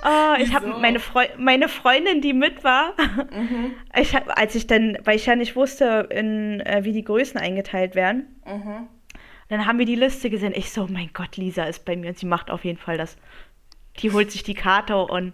[0.04, 2.96] Oh, ich habe meine, Freu meine Freundin, die mit war,
[3.32, 3.76] mhm.
[3.96, 7.40] ich hab, als ich dann, weil ich ja nicht wusste, in, äh, wie die Größen
[7.40, 8.88] eingeteilt werden, mhm.
[9.50, 10.54] dann haben wir die Liste gesehen.
[10.56, 13.16] Ich so, mein Gott, Lisa ist bei mir und sie macht auf jeden Fall das.
[14.00, 15.34] Die holt sich die Karte und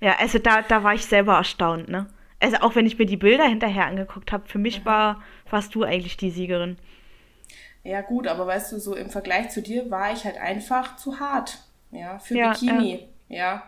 [0.00, 2.06] ja, also da, da war ich selber erstaunt, ne?
[2.40, 4.84] Also auch wenn ich mir die Bilder hinterher angeguckt habe, für mich mhm.
[4.86, 5.22] war,
[5.54, 6.76] warst du eigentlich die Siegerin.
[7.84, 11.20] Ja, gut, aber weißt du, so im Vergleich zu dir war ich halt einfach zu
[11.20, 11.58] hart.
[11.92, 13.08] Ja, für ja, Bikini.
[13.28, 13.36] Ja.
[13.36, 13.62] ja.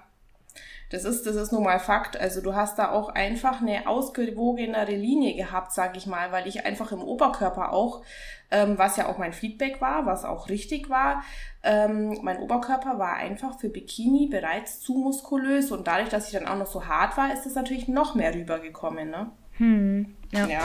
[0.90, 2.16] Das ist, das ist nun mal Fakt.
[2.16, 6.64] Also du hast da auch einfach eine ausgewogenere Linie gehabt, sag ich mal, weil ich
[6.64, 8.02] einfach im Oberkörper auch,
[8.50, 11.22] ähm, was ja auch mein Feedback war, was auch richtig war,
[11.62, 16.46] ähm, mein Oberkörper war einfach für Bikini bereits zu muskulös und dadurch, dass ich dann
[16.46, 19.30] auch noch so hart war, ist es natürlich noch mehr rübergekommen, ne?
[19.58, 20.46] Hm, ja.
[20.46, 20.62] ja.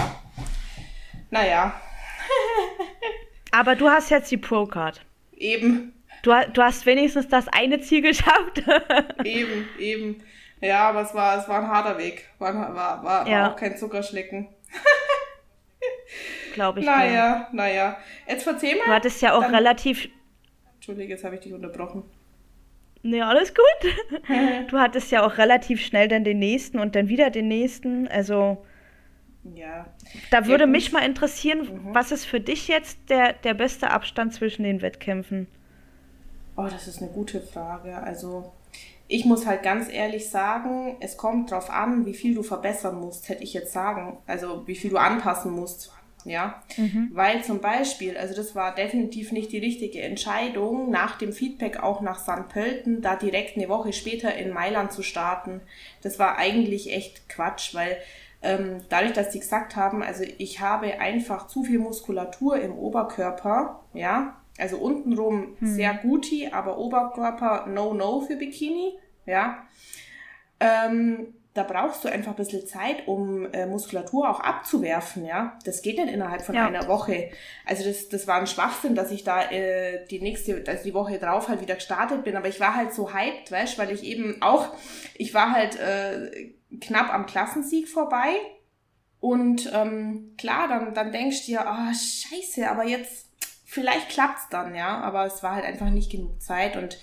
[1.32, 1.74] Naja.
[3.52, 5.04] Aber du hast jetzt die Pro-Card.
[5.36, 5.94] Eben.
[6.24, 8.63] Du, du hast wenigstens das eine Ziel geschafft.
[9.24, 10.24] eben, eben.
[10.62, 12.30] Ja, aber es war, es war ein harter Weg.
[12.38, 13.44] War, war, war, ja.
[13.44, 14.48] war auch kein Zuckerschlecken.
[16.54, 16.86] Glaube ich.
[16.86, 17.56] Naja, dir.
[17.56, 17.98] naja.
[18.28, 18.86] Jetzt verzeih mal.
[18.86, 20.08] Du hattest ja auch dann, relativ.
[20.76, 22.04] Entschuldige, jetzt habe ich dich unterbrochen.
[23.02, 23.91] Nee, alles gut.
[24.70, 28.08] du hattest ja auch relativ schnell dann den nächsten und dann wieder den nächsten.
[28.08, 28.63] Also.
[29.43, 29.88] Ja.
[30.30, 31.93] Da würde ja, mich mal interessieren, mhm.
[31.93, 35.47] was ist für dich jetzt der, der beste Abstand zwischen den Wettkämpfen?
[36.56, 37.97] Oh, das ist eine gute Frage.
[37.97, 38.51] Also
[39.08, 43.30] ich muss halt ganz ehrlich sagen, es kommt drauf an, wie viel du verbessern musst,
[43.30, 44.17] hätte ich jetzt sagen.
[44.27, 45.91] Also wie viel du anpassen musst.
[46.23, 47.10] Ja, mhm.
[47.13, 52.01] weil zum Beispiel, also das war definitiv nicht die richtige Entscheidung, nach dem Feedback auch
[52.01, 52.47] nach St.
[52.47, 55.62] Pölten, da direkt eine Woche später in Mailand zu starten.
[56.04, 57.97] Das war eigentlich echt Quatsch, weil
[58.41, 63.84] ähm, dadurch, dass sie gesagt haben, also ich habe einfach zu viel Muskulatur im Oberkörper,
[63.93, 65.67] ja, also untenrum hm.
[65.67, 69.63] sehr guti, aber Oberkörper no-no für Bikini, ja.
[70.60, 75.60] Ähm, da brauchst du einfach ein bisschen Zeit, um äh, Muskulatur auch abzuwerfen, ja.
[75.65, 76.65] Das geht nicht innerhalb von ja.
[76.65, 77.30] einer Woche.
[77.65, 81.19] Also das, das war ein Schwachsinn, dass ich da äh, die nächste, also die Woche
[81.19, 82.38] drauf halt wieder gestartet bin.
[82.38, 84.69] Aber ich war halt so hyped, weißt, weil ich eben auch,
[85.15, 88.36] ich war halt äh, knapp am Klassensieg vorbei.
[89.19, 93.27] Und ähm, klar, dann, dann denkst du dir, oh, scheiße, aber jetzt,
[93.65, 94.99] vielleicht klappt's dann, ja.
[94.99, 96.97] Aber es war halt einfach nicht genug Zeit und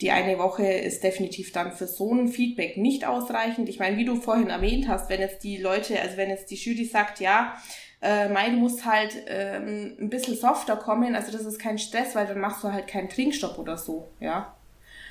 [0.00, 3.68] die eine Woche ist definitiv dann für so ein Feedback nicht ausreichend.
[3.68, 6.54] Ich meine, wie du vorhin erwähnt hast, wenn jetzt die Leute, also wenn jetzt die
[6.54, 7.56] Jury sagt, ja,
[8.00, 12.14] äh, Mai, du musst halt ähm, ein bisschen softer kommen, also das ist kein Stress,
[12.14, 14.54] weil dann machst du halt keinen Trinkstopp oder so, ja.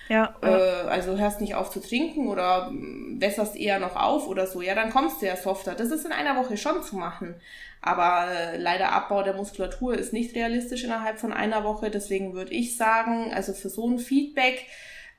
[0.09, 0.35] Ja.
[0.41, 4.75] Äh, also hörst nicht auf zu trinken oder wässerst eher noch auf oder so, ja,
[4.75, 5.75] dann kommst du ja softer.
[5.75, 7.35] Das ist in einer Woche schon zu machen.
[7.81, 11.91] Aber äh, leider Abbau der Muskulatur ist nicht realistisch innerhalb von einer Woche.
[11.91, 14.65] Deswegen würde ich sagen, also für so ein Feedback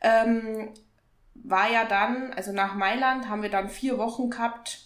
[0.01, 0.70] ähm,
[1.35, 4.81] war ja dann, also nach Mailand haben wir dann vier Wochen gehabt,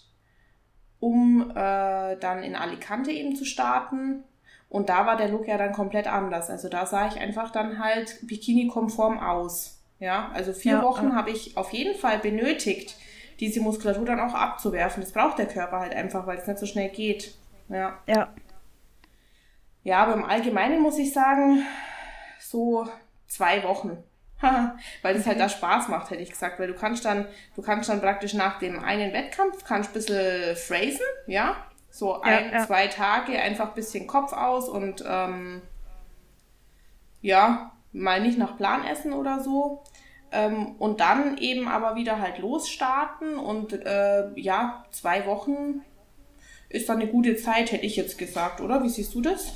[1.01, 4.25] um äh, dann in Alicante eben zu starten.
[4.69, 6.49] Und da war der Look ja dann komplett anders.
[6.49, 9.82] Also da sah ich einfach dann halt Bikini-konform aus.
[10.03, 11.15] Ja, also vier ja, Wochen ja.
[11.15, 12.97] habe ich auf jeden Fall benötigt,
[13.38, 15.01] diese Muskulatur dann auch abzuwerfen.
[15.01, 17.37] Das braucht der Körper halt einfach, weil es nicht so schnell geht.
[17.69, 18.01] Ja.
[18.09, 18.35] Ja.
[19.85, 21.65] Ja, aber im Allgemeinen muss ich sagen,
[22.41, 22.88] so
[23.29, 24.03] zwei Wochen.
[25.03, 26.59] weil es halt da Spaß macht, hätte ich gesagt.
[26.59, 30.57] Weil du kannst dann, du kannst dann praktisch nach dem einen Wettkampf, kannst ein bisschen
[30.57, 31.55] phrasen, ja.
[31.91, 32.67] So ein, ja, ja.
[32.67, 35.62] zwei Tage einfach ein bisschen Kopf aus und ähm,
[37.21, 39.85] ja, mal nicht nach Plan essen oder so.
[40.33, 45.83] Ähm, und dann eben aber wieder halt losstarten und äh, ja, zwei Wochen
[46.71, 48.83] ist dann eine gute Zeit, hätte ich jetzt gesagt, oder?
[48.83, 49.55] Wie siehst du das?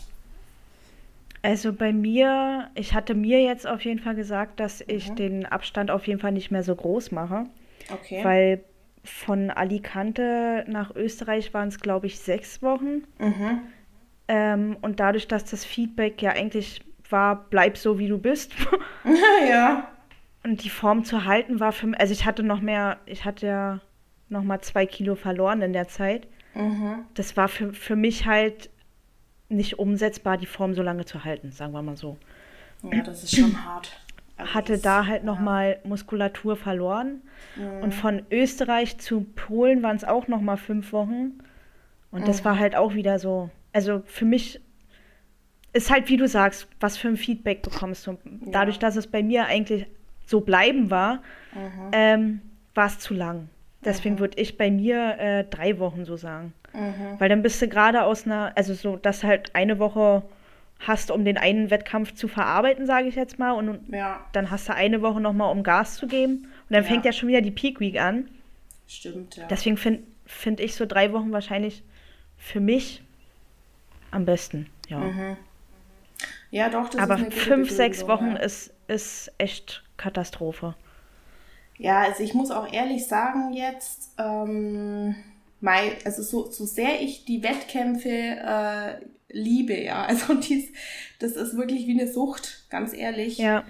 [1.40, 5.16] Also bei mir, ich hatte mir jetzt auf jeden Fall gesagt, dass ich mhm.
[5.16, 7.44] den Abstand auf jeden Fall nicht mehr so groß mache.
[7.90, 8.22] Okay.
[8.22, 8.64] Weil
[9.04, 13.04] von Alicante nach Österreich waren es, glaube ich, sechs Wochen.
[13.18, 13.60] Mhm.
[14.28, 18.52] Ähm, und dadurch, dass das Feedback ja eigentlich war, bleib so wie du bist.
[19.48, 19.88] ja.
[20.46, 23.48] Und die Form zu halten war für mich, also ich hatte noch mehr, ich hatte
[23.48, 23.80] ja
[24.28, 26.28] noch mal zwei Kilo verloren in der Zeit.
[26.54, 27.04] Mhm.
[27.14, 28.70] Das war für, für mich halt
[29.48, 32.16] nicht umsetzbar, die Form so lange zu halten, sagen wir mal so.
[32.84, 33.90] Ja, das ist schon hart.
[34.38, 35.26] Also hatte da halt ja.
[35.26, 37.22] nochmal Muskulatur verloren.
[37.56, 37.82] Mhm.
[37.82, 41.38] Und von Österreich zu Polen waren es auch nochmal fünf Wochen.
[42.10, 42.24] Und mhm.
[42.26, 43.48] das war halt auch wieder so.
[43.72, 44.60] Also für mich
[45.72, 48.10] ist halt, wie du sagst, was für ein Feedback bekommst du.
[48.10, 48.18] Ja.
[48.52, 49.86] Dadurch, dass es bei mir eigentlich
[50.26, 51.22] so bleiben war,
[51.54, 51.90] mhm.
[51.92, 52.40] ähm,
[52.74, 53.48] war es zu lang.
[53.84, 54.20] Deswegen mhm.
[54.20, 56.52] würde ich bei mir äh, drei Wochen so sagen.
[56.74, 57.18] Mhm.
[57.18, 60.22] Weil dann bist du gerade aus einer, also so, dass halt eine Woche
[60.80, 63.52] hast, um den einen Wettkampf zu verarbeiten, sage ich jetzt mal.
[63.52, 64.20] Und ja.
[64.32, 66.48] dann hast du eine Woche nochmal, um Gas zu geben.
[66.68, 66.90] Und dann ja.
[66.90, 68.28] fängt ja schon wieder die Peak Week an.
[68.86, 69.46] Stimmt, ja.
[69.48, 71.82] Deswegen finde find ich so drei Wochen wahrscheinlich
[72.36, 73.02] für mich
[74.10, 74.98] am besten, ja.
[74.98, 75.36] Mhm.
[76.50, 78.36] Ja, doch, das Aber ist eine fünf, sechs Wochen ja.
[78.36, 80.74] ist, ist echt Katastrophe.
[81.78, 85.14] Ja, also ich muss auch ehrlich sagen jetzt, ähm,
[85.60, 90.68] mein, also so, so sehr ich die Wettkämpfe äh, liebe, ja, also dies,
[91.18, 93.38] das ist wirklich wie eine Sucht, ganz ehrlich.
[93.38, 93.64] Ja.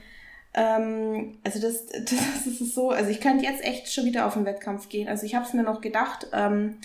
[0.55, 2.11] Ähm, also das, das,
[2.44, 5.09] das ist so, also ich könnte jetzt echt schon wieder auf den Wettkampf gehen.
[5.09, 6.79] Also ich habe es mir noch gedacht, ähm,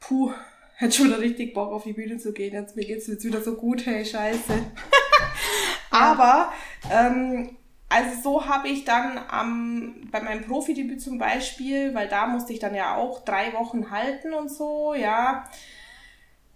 [0.00, 0.32] puh,
[0.76, 2.54] hätte schon wieder richtig Bock auf die Bühne zu gehen.
[2.54, 4.52] Jetzt mir geht's jetzt wieder so gut, hey, scheiße.
[5.90, 6.52] Aber
[6.90, 7.56] ähm,
[7.88, 12.58] also so habe ich dann am, bei meinem Profidebüt zum Beispiel, weil da musste ich
[12.58, 15.44] dann ja auch drei Wochen halten und so, ja.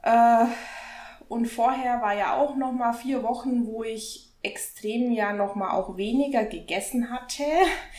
[0.02, 0.46] Äh,
[1.28, 5.96] und vorher war ja auch noch mal vier Wochen, wo ich extrem ja nochmal auch
[5.96, 7.44] weniger gegessen hatte,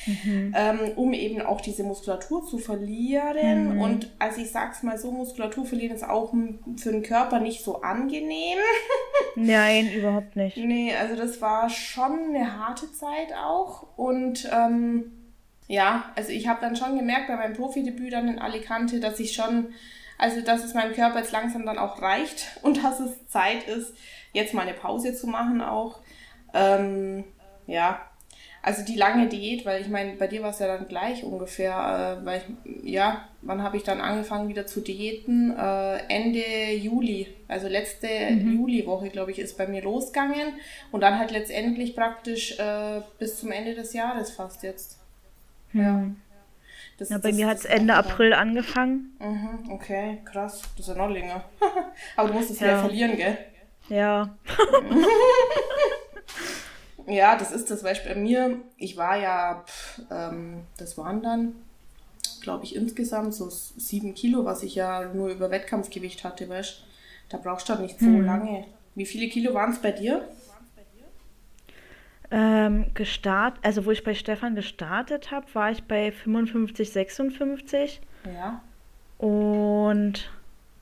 [0.06, 0.54] mhm.
[0.58, 3.76] ähm, um eben auch diese Muskulatur zu verlieren.
[3.76, 3.82] Mhm.
[3.82, 6.34] Und also ich sag's mal so, Muskulatur verlieren ist auch
[6.78, 8.58] für den Körper nicht so angenehm.
[9.36, 10.58] Nein, überhaupt nicht.
[10.58, 13.88] Nee, also das war schon eine harte Zeit auch.
[13.96, 15.12] Und ähm,
[15.68, 19.34] ja, also ich habe dann schon gemerkt bei meinem Profidebüt dann in Alicante, dass ich
[19.34, 19.74] schon,
[20.18, 23.94] also dass es meinem Körper jetzt langsam dann auch reicht und dass es Zeit ist,
[24.34, 26.00] jetzt mal eine Pause zu machen auch.
[26.54, 27.24] Ähm,
[27.68, 28.02] ja,
[28.66, 32.22] Also die lange Diät, weil ich meine, bei dir war es ja dann gleich ungefähr,
[32.22, 35.54] äh, weil ich, ja, wann habe ich dann angefangen wieder zu diäten?
[35.58, 38.56] Äh, Ende Juli, also letzte mhm.
[38.56, 40.54] Juliwoche, glaube ich, ist bei mir losgegangen
[40.94, 44.98] und dann halt letztendlich praktisch äh, bis zum Ende des Jahres fast jetzt.
[45.74, 45.82] Mhm.
[45.82, 46.06] Ja.
[47.00, 49.18] Das, ja, bei das, mir hat es Ende April angefangen.
[49.20, 50.62] Mhm, okay, krass.
[50.78, 51.44] Das ist ja noch länger.
[52.16, 52.68] Aber du musst es ja.
[52.68, 53.38] ja verlieren, gell?
[53.90, 54.38] Ja.
[57.08, 61.56] Ja, das ist das, weil bei mir, ich war ja, pff, ähm, das waren dann,
[62.42, 66.84] glaube ich, insgesamt so sieben Kilo, was ich ja nur über Wettkampfgewicht hatte, weißt
[67.30, 68.26] Da brauchst du halt nicht so hm.
[68.26, 68.66] lange.
[68.96, 70.28] Wie viele Kilo waren es bei dir?
[72.32, 78.02] Ähm, gestartet, also wo ich bei Stefan gestartet habe, war ich bei 55, 56.
[78.34, 78.64] Ja.
[79.20, 80.32] Und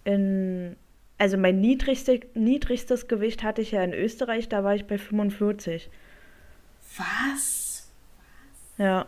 [0.06, 0.78] in,
[1.18, 5.90] also mein niedrigste, niedrigstes Gewicht hatte ich ja in Österreich, da war ich bei 45.
[6.98, 7.88] Was?
[8.78, 9.08] Ja.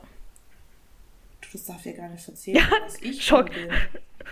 [1.42, 3.52] Du, das darf ja gar nicht erzählen, ja, was ich Schock.
[3.52, 3.70] bin.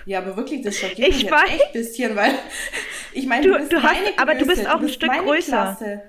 [0.05, 1.49] Ja, aber wirklich, das schockiert ich mich weiß.
[1.49, 2.33] echt ein bisschen, weil
[3.13, 5.11] ich meine, du, du bist du hast, Größe, aber du bist auch du bist ein
[5.11, 6.01] Stück größer.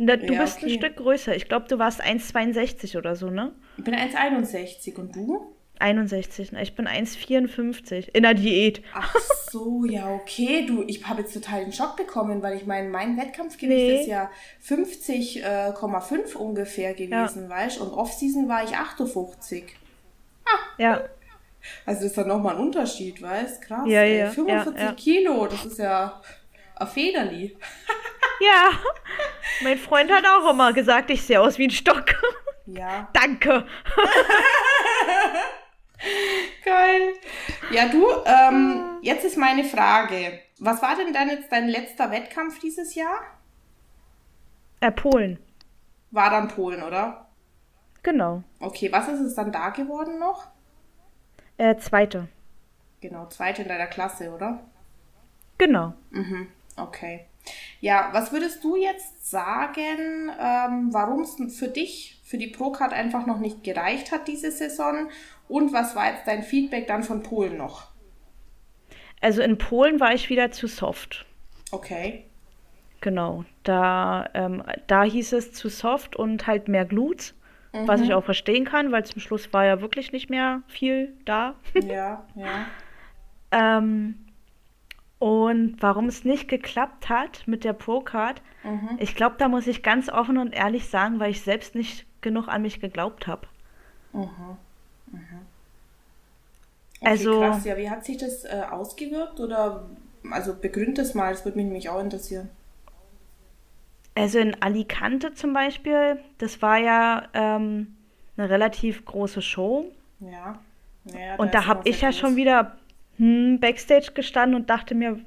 [0.00, 0.66] Na, du ja, bist okay.
[0.66, 1.34] ein Stück größer.
[1.34, 3.52] Ich glaube, du warst 1,62 oder so, ne?
[3.76, 5.54] Ich bin 1,61 und du?
[5.80, 6.62] 61, ne?
[6.62, 8.82] Ich bin 1,54 in der Diät.
[8.94, 9.14] Ach
[9.50, 10.66] so, ja, okay.
[10.66, 14.00] Du, ich habe jetzt total den Schock bekommen, weil ich meine, mein Wettkampfgewicht nee.
[14.00, 14.30] ist ja
[14.66, 17.48] 50,5 äh, ungefähr gewesen, ja.
[17.48, 19.64] weißt Und Off-Season war ich 58.
[20.44, 20.58] Ah.
[20.78, 21.04] Ja.
[21.84, 23.82] Also das ist dann nochmal ein Unterschied, weißt Krass.
[23.86, 26.20] Ja, ja, 45 ja, Kilo, das ist ja
[26.76, 27.56] ein Federli.
[28.40, 28.70] Ja.
[29.62, 32.04] Mein Freund hat auch immer gesagt, ich sehe aus wie ein Stock.
[32.66, 33.08] Ja.
[33.14, 33.66] Danke.
[36.64, 37.14] Geil.
[37.70, 40.40] Ja, du, ähm, jetzt ist meine Frage.
[40.58, 43.18] Was war denn dann jetzt dein letzter Wettkampf dieses Jahr?
[44.80, 45.38] Äh, Polen.
[46.10, 47.28] War dann Polen, oder?
[48.02, 48.42] Genau.
[48.60, 50.46] Okay, was ist es dann da geworden noch?
[51.56, 52.28] Äh, zweite.
[53.00, 54.60] Genau, zweite in deiner Klasse, oder?
[55.58, 55.94] Genau.
[56.10, 57.26] Mhm, okay.
[57.80, 63.26] Ja, was würdest du jetzt sagen, ähm, warum es für dich, für die Procard einfach
[63.26, 65.08] noch nicht gereicht hat diese Saison
[65.48, 67.88] und was war jetzt dein Feedback dann von Polen noch?
[69.20, 71.26] Also in Polen war ich wieder zu soft.
[71.70, 72.24] Okay.
[73.00, 77.34] Genau, da, ähm, da hieß es zu soft und halt mehr Glut,
[77.72, 77.86] mhm.
[77.86, 81.54] was ich auch verstehen kann, weil zum Schluss war ja wirklich nicht mehr viel da.
[81.74, 82.66] Ja, ja.
[83.52, 84.26] ähm,
[85.20, 88.90] und warum es nicht geklappt hat mit der Pro-Card, mhm.
[88.98, 92.48] ich glaube, da muss ich ganz offen und ehrlich sagen, weil ich selbst nicht genug
[92.48, 93.46] an mich geglaubt habe.
[94.12, 94.22] Mhm.
[94.22, 94.56] Mhm.
[97.00, 99.88] Okay, also, krass, ja, wie hat sich das äh, ausgewirkt oder
[100.30, 102.50] also begründet das mal, das würde mich nämlich auch interessieren.
[104.14, 107.96] Also in Alicante zum Beispiel, das war ja ähm,
[108.36, 109.92] eine relativ große Show.
[110.18, 110.58] Ja.
[111.04, 112.76] ja und da habe ich ja schon wieder
[113.18, 115.20] hm, backstage gestanden und dachte mir,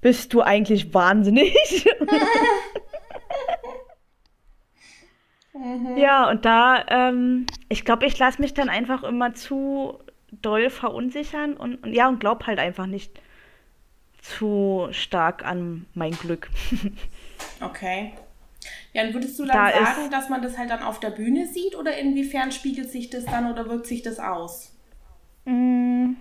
[0.00, 1.86] bist du eigentlich wahnsinnig?
[5.54, 5.96] Mhm.
[5.96, 9.98] Ja, und da, ähm, ich glaube, ich lasse mich dann einfach immer zu
[10.42, 13.20] doll verunsichern und, und ja, und glaub halt einfach nicht
[14.20, 16.48] zu stark an mein Glück.
[17.60, 18.12] okay.
[18.92, 21.46] Ja, und würdest du dann da sagen, dass man das halt dann auf der Bühne
[21.46, 24.76] sieht oder inwiefern spiegelt sich das dann oder wirkt sich das aus?
[25.44, 26.12] Mm,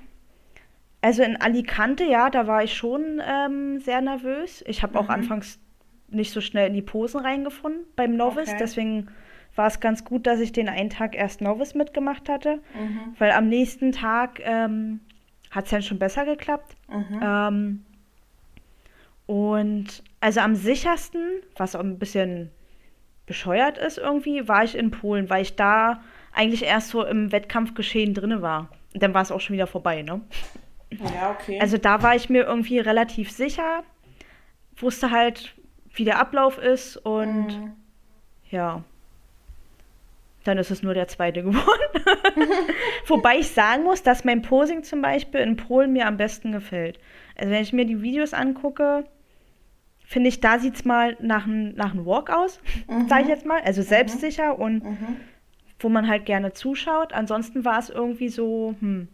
[1.02, 4.64] also in Alicante, ja, da war ich schon ähm, sehr nervös.
[4.68, 5.00] Ich habe mhm.
[5.00, 5.60] auch anfangs
[6.08, 8.58] nicht so schnell in die Posen reingefunden beim Novice, okay.
[8.60, 9.10] deswegen
[9.56, 13.16] war es ganz gut, dass ich den einen Tag erst Novice mitgemacht hatte, mhm.
[13.18, 15.02] weil am nächsten Tag ähm,
[15.50, 16.76] hat es dann schon besser geklappt.
[16.90, 17.20] Mhm.
[17.22, 17.86] Ähm,
[19.26, 21.22] und also am sichersten,
[21.58, 22.52] was auch ein bisschen
[23.26, 26.02] bescheuert ist irgendwie, war ich in Polen, weil ich da
[26.34, 28.70] eigentlich erst so im Wettkampfgeschehen drin war.
[28.94, 30.22] Und dann war es auch schon wieder vorbei, ne?
[30.92, 31.60] Ja, okay.
[31.62, 33.84] Also da war ich mir irgendwie relativ sicher,
[34.76, 35.56] wusste halt,
[35.94, 37.72] wie der Ablauf ist und mhm.
[38.50, 38.84] ja.
[40.44, 42.04] Dann ist es nur der zweite geworden.
[43.08, 47.00] Wobei ich sagen muss, dass mein Posing zum Beispiel in Polen mir am besten gefällt.
[47.36, 49.06] Also wenn ich mir die Videos angucke,
[50.06, 53.08] finde ich, da sieht es mal nach einem nach Walk aus, mhm.
[53.08, 53.62] sage ich jetzt mal.
[53.62, 54.62] Also selbstsicher mhm.
[54.62, 55.16] und mhm.
[55.80, 57.14] wo man halt gerne zuschaut.
[57.14, 59.08] Ansonsten war es irgendwie so, hm.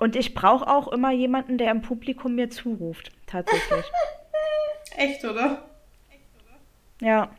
[0.00, 3.84] Und ich brauche auch immer jemanden, der im Publikum mir zuruft, tatsächlich.
[4.96, 5.68] Echt, oder?
[7.02, 7.30] Ja.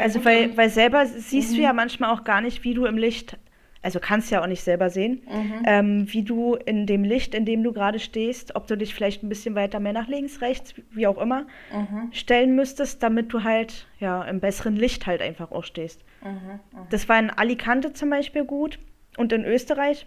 [0.00, 1.56] Also weil, weil selber siehst mhm.
[1.56, 3.36] du ja manchmal auch gar nicht, wie du im Licht
[3.82, 5.62] also kannst ja auch nicht selber sehen, mhm.
[5.64, 9.22] ähm, wie du in dem Licht, in dem du gerade stehst, ob du dich vielleicht
[9.22, 12.12] ein bisschen weiter mehr nach links, rechts, wie auch immer, mhm.
[12.12, 16.04] stellen müsstest, damit du halt ja im besseren Licht halt einfach auch stehst.
[16.22, 16.30] Mhm.
[16.30, 16.86] mhm.
[16.90, 18.78] Das war in Alicante zum Beispiel gut
[19.16, 20.06] und in Österreich,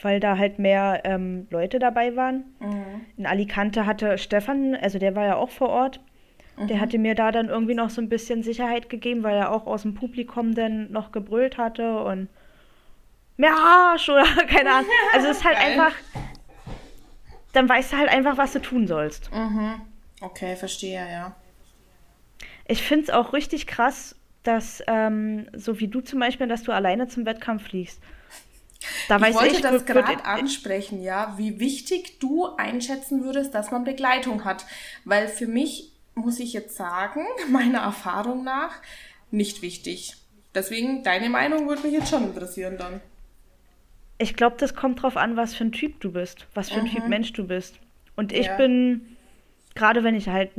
[0.00, 2.44] weil da halt mehr ähm, Leute dabei waren.
[2.60, 3.00] Mhm.
[3.16, 6.00] In Alicante hatte Stefan, also der war ja auch vor Ort,
[6.58, 6.80] der mhm.
[6.80, 9.82] hatte mir da dann irgendwie noch so ein bisschen Sicherheit gegeben, weil er auch aus
[9.82, 12.28] dem Publikum dann noch gebrüllt hatte und
[13.36, 14.90] mehr Arsch oder keine Ahnung.
[15.12, 15.72] Also es ist halt Geil.
[15.72, 15.92] einfach,
[17.52, 19.32] dann weißt du halt einfach, was du tun sollst.
[19.32, 19.82] Mhm.
[20.20, 21.34] Okay, verstehe, ja.
[22.66, 26.72] Ich finde es auch richtig krass, dass, ähm, so wie du zum Beispiel, dass du
[26.72, 28.00] alleine zum Wettkampf fliegst.
[29.08, 33.84] Da ich wollte ich, das gerade ansprechen, ja, wie wichtig du einschätzen würdest, dass man
[33.84, 34.66] Begleitung hat.
[35.04, 38.74] Weil für mich, muss ich jetzt sagen, meiner Erfahrung nach,
[39.30, 40.16] nicht wichtig.
[40.54, 43.00] Deswegen, deine Meinung würde mich jetzt schon interessieren dann.
[44.18, 46.86] Ich glaube, das kommt drauf an, was für ein Typ du bist, was für ein
[46.86, 46.90] mhm.
[46.90, 47.78] Typ Mensch du bist.
[48.16, 48.56] Und ich ja.
[48.56, 49.16] bin,
[49.74, 50.52] gerade wenn ich halt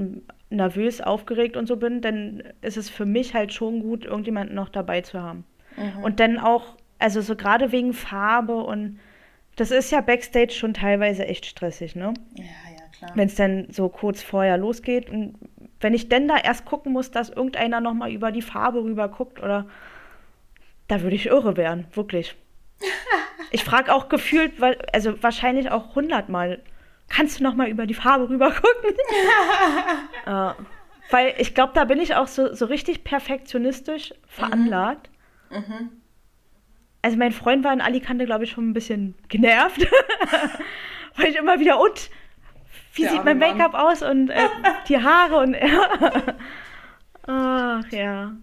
[0.51, 4.70] nervös, aufgeregt und so bin, dann ist es für mich halt schon gut, irgendjemanden noch
[4.70, 5.43] dabei zu haben.
[5.76, 6.03] Mhm.
[6.03, 8.99] Und dann auch, also so gerade wegen Farbe und
[9.55, 12.14] das ist ja Backstage schon teilweise echt stressig, ne?
[12.36, 12.77] Ja, ja.
[13.14, 15.36] Wenn es dann so kurz vorher losgeht und
[15.80, 19.41] wenn ich denn da erst gucken muss, dass irgendeiner nochmal über die Farbe rüber guckt
[19.41, 19.68] oder
[20.88, 22.36] da würde ich irre werden, wirklich.
[23.50, 26.60] Ich frage auch gefühlt, weil, also wahrscheinlich auch hundertmal,
[27.08, 28.93] kannst du noch mal über die Farbe rüber gucken?
[30.26, 30.52] äh,
[31.10, 35.10] weil ich glaube, da bin ich auch so, so richtig perfektionistisch veranlagt.
[35.50, 35.58] Mhm.
[35.58, 35.91] Mhm.
[37.02, 39.88] Also mein Freund war in Alicante, glaube ich, schon ein bisschen genervt.
[41.16, 42.10] weil ich immer wieder, und
[42.98, 44.48] wie Der sieht mein Make-up aus und äh,
[44.88, 45.56] die Haare und
[47.28, 48.36] Ach ja.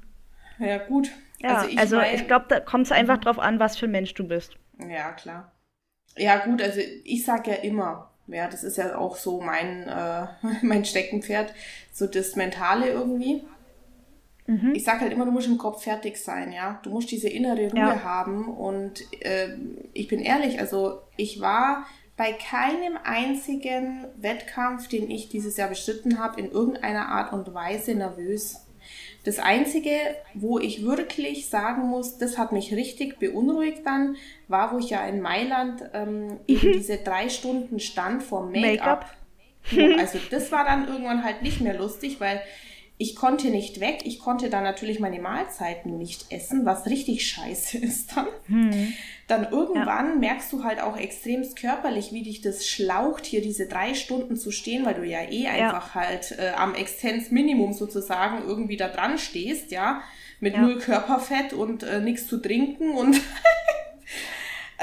[0.59, 1.11] Ja, gut.
[1.41, 3.91] Ja, also ich, also ich glaube, da kommt es einfach drauf an, was für ein
[3.91, 4.57] Mensch du bist.
[4.79, 5.53] Ja, klar.
[6.17, 10.27] Ja, gut, also ich sag ja immer, ja, das ist ja auch so mein, äh,
[10.63, 11.53] mein Steckenpferd,
[11.93, 13.43] so das Mentale irgendwie.
[14.47, 14.73] Mhm.
[14.75, 16.79] Ich sag halt immer, du musst im Kopf fertig sein, ja.
[16.83, 18.03] Du musst diese innere Ruhe ja.
[18.03, 19.57] haben und äh,
[19.95, 21.87] ich bin ehrlich, also ich war
[22.17, 27.95] bei keinem einzigen Wettkampf, den ich dieses Jahr bestritten habe, in irgendeiner Art und Weise
[27.95, 28.61] nervös.
[29.25, 29.91] Das Einzige,
[30.35, 34.17] wo ich wirklich sagen muss, das hat mich richtig beunruhigt dann,
[34.49, 39.07] war, wo ich ja in Mailand ähm, eben diese drei Stunden stand vor Make-up.
[39.73, 42.43] Make also das war dann irgendwann halt nicht mehr lustig, weil
[42.97, 44.03] ich konnte nicht weg.
[44.05, 48.29] Ich konnte dann natürlich meine Mahlzeiten nicht essen, was richtig scheiße ist dann.
[48.47, 48.93] Hm.
[49.27, 50.15] Dann irgendwann ja.
[50.17, 54.51] merkst du halt auch extremst körperlich, wie dich das schlaucht, hier diese drei Stunden zu
[54.51, 56.01] stehen, weil du ja eh einfach ja.
[56.03, 60.03] halt äh, am Extensminimum sozusagen irgendwie da dran stehst, ja,
[60.41, 60.61] mit ja.
[60.61, 63.19] null Körperfett und äh, nichts zu trinken und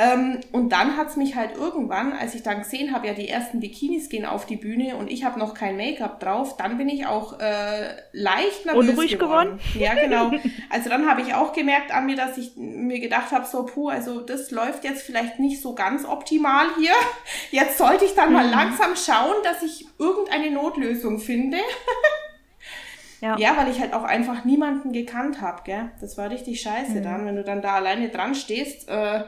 [0.02, 3.60] Ähm, und dann hat's mich halt irgendwann, als ich dann gesehen habe, ja, die ersten
[3.60, 7.06] Bikinis gehen auf die Bühne und ich habe noch kein Make-up drauf, dann bin ich
[7.06, 9.60] auch äh, leicht nervös Unruhig geworden.
[9.60, 9.80] geworden.
[9.80, 10.32] Ja, genau.
[10.70, 13.90] Also dann habe ich auch gemerkt an mir, dass ich mir gedacht habe, so, puh,
[13.90, 16.94] also das läuft jetzt vielleicht nicht so ganz optimal hier.
[17.52, 18.36] Jetzt sollte ich dann mhm.
[18.36, 21.58] mal langsam schauen, dass ich irgendeine Notlösung finde.
[23.24, 23.38] Ja.
[23.38, 25.92] ja, weil ich halt auch einfach niemanden gekannt habe, gell?
[26.02, 27.04] Das war richtig scheiße mhm.
[27.04, 28.90] dann, wenn du dann da alleine dran stehst.
[28.90, 29.26] Äh,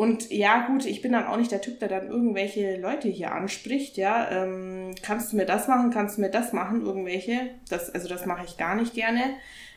[0.00, 3.32] und ja, gut, ich bin dann auch nicht der Typ, der dann irgendwelche Leute hier
[3.32, 4.30] anspricht, ja.
[4.30, 7.50] Ähm, kannst du mir das machen, kannst du mir das machen, irgendwelche.
[7.68, 9.20] Das, also das mache ich gar nicht gerne.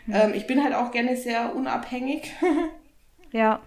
[0.05, 0.13] Mhm.
[0.15, 2.31] Ähm, ich bin halt auch gerne sehr unabhängig.
[3.33, 3.59] ja.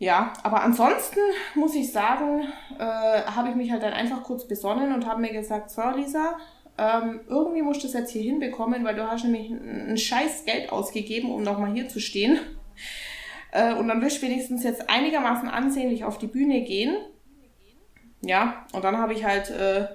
[0.00, 1.20] Ja, aber ansonsten
[1.54, 5.30] muss ich sagen, äh, habe ich mich halt dann einfach kurz besonnen und habe mir
[5.30, 6.36] gesagt, so Lisa,
[6.78, 10.46] ähm, irgendwie musst du das jetzt hier hinbekommen, weil du hast nämlich ein, ein scheiß
[10.46, 12.40] Geld ausgegeben, um nochmal hier zu stehen.
[13.52, 16.96] Äh, und dann wirst du wenigstens jetzt einigermaßen ansehnlich auf die Bühne gehen.
[18.22, 19.86] Ja, und dann habe ich halt äh,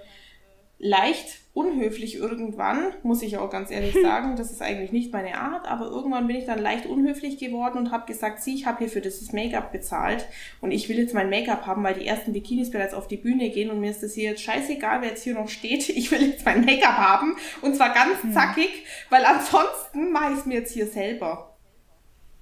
[0.79, 5.67] leicht unhöflich irgendwann, muss ich auch ganz ehrlich sagen, das ist eigentlich nicht meine Art,
[5.67, 8.89] aber irgendwann bin ich dann leicht unhöflich geworden und habe gesagt, sieh, ich habe hier
[8.89, 10.27] für dieses Make-up bezahlt
[10.59, 13.49] und ich will jetzt mein Make-up haben, weil die ersten Bikinis bereits auf die Bühne
[13.51, 16.23] gehen und mir ist das hier jetzt scheißegal, wer jetzt hier noch steht, ich will
[16.23, 18.33] jetzt mein Make-up haben und zwar ganz hm.
[18.33, 21.54] zackig, weil ansonsten mache ich es mir jetzt hier selber.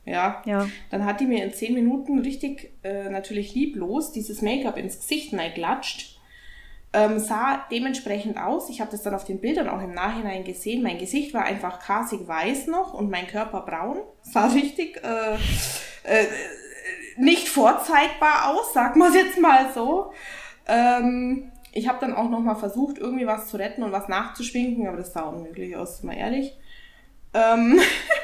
[0.06, 0.41] Ja.
[0.45, 0.68] ja.
[0.89, 5.34] Dann hat die mir in zehn Minuten richtig, äh, natürlich lieblos, dieses Make-up ins Gesicht
[5.56, 6.20] klatscht.
[6.95, 8.70] Ähm, sah dementsprechend aus.
[8.70, 10.84] Ich habe das dann auf den Bildern auch im Nachhinein gesehen.
[10.84, 13.97] Mein Gesicht war einfach kasig weiß noch und mein Körper braun.
[14.22, 15.36] Sah richtig äh,
[16.04, 16.28] äh,
[17.18, 20.12] nicht vorzeigbar aus, sag mal jetzt mal so.
[20.68, 24.88] Ähm, ich habe dann auch noch mal versucht, irgendwie was zu retten und was nachzuschwinken,
[24.88, 26.56] aber das sah unmöglich aus, mal ehrlich.
[27.34, 27.80] Ähm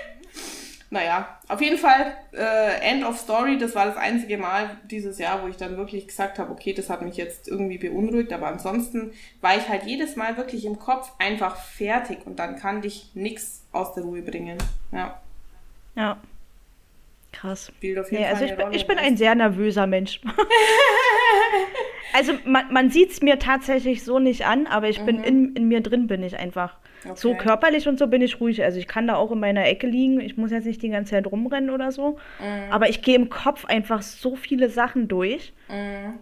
[0.91, 5.43] naja, auf jeden Fall, äh, End of Story, das war das einzige Mal dieses Jahr,
[5.43, 9.11] wo ich dann wirklich gesagt habe, okay, das hat mich jetzt irgendwie beunruhigt, aber ansonsten
[9.39, 13.63] war ich halt jedes Mal wirklich im Kopf einfach fertig und dann kann dich nichts
[13.71, 14.57] aus der Ruhe bringen.
[14.91, 15.19] Ja.
[15.95, 16.17] Ja.
[17.31, 17.67] Krass.
[17.67, 20.19] Spielt auf jeden nee, Fall also ich, bin, ich bin ein sehr nervöser Mensch.
[22.13, 25.05] also man, man sieht es mir tatsächlich so nicht an, aber ich mhm.
[25.05, 26.77] bin in, in mir drin bin ich einfach.
[27.05, 27.13] Okay.
[27.15, 28.63] So körperlich und so bin ich ruhig.
[28.63, 30.19] Also ich kann da auch in meiner Ecke liegen.
[30.19, 32.17] Ich muss jetzt nicht die ganze Zeit rumrennen oder so.
[32.39, 32.71] Mhm.
[32.71, 35.53] Aber ich gehe im Kopf einfach so viele Sachen durch.
[35.69, 36.19] Mhm.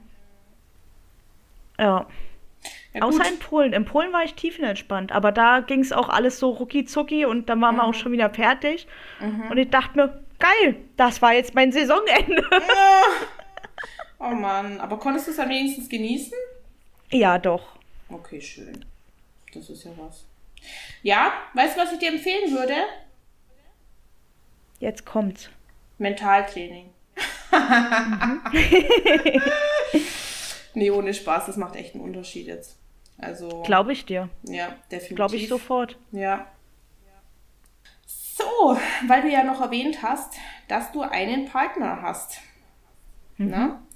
[1.79, 2.05] Ja.
[2.93, 3.73] ja Außer in Polen.
[3.73, 5.11] In Polen war ich tiefenentspannt.
[5.11, 7.79] Aber da ging es auch alles so rucki zucki und dann waren mhm.
[7.79, 8.87] wir auch schon wieder fertig.
[9.19, 9.49] Mhm.
[9.49, 12.43] Und ich dachte mir, geil, das war jetzt mein Saisonende.
[12.51, 12.59] Ja.
[14.19, 16.33] Oh Mann, aber konntest du es am wenigstens genießen?
[17.11, 17.77] Ja, doch.
[18.09, 18.83] Okay, schön.
[19.53, 20.25] Das ist ja was.
[21.03, 22.75] Ja, weißt du, was ich dir empfehlen würde?
[24.79, 25.49] Jetzt kommt's.
[25.97, 26.93] Mentaltraining.
[27.51, 28.41] mhm.
[30.73, 32.77] nee, ohne Spaß, das macht echt einen Unterschied jetzt.
[33.17, 33.63] Also.
[33.63, 34.29] Glaube ich dir.
[34.43, 35.15] Ja, definitiv.
[35.15, 35.97] Glaube ich sofort.
[36.11, 36.47] Ja.
[38.05, 38.77] So,
[39.07, 40.35] weil du ja noch erwähnt hast,
[40.67, 42.39] dass du einen Partner hast.
[43.37, 43.49] Mhm.
[43.49, 43.86] Na?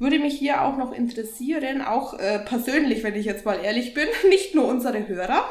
[0.00, 4.08] Würde mich hier auch noch interessieren, auch äh, persönlich, wenn ich jetzt mal ehrlich bin,
[4.30, 5.44] nicht nur unsere Hörer.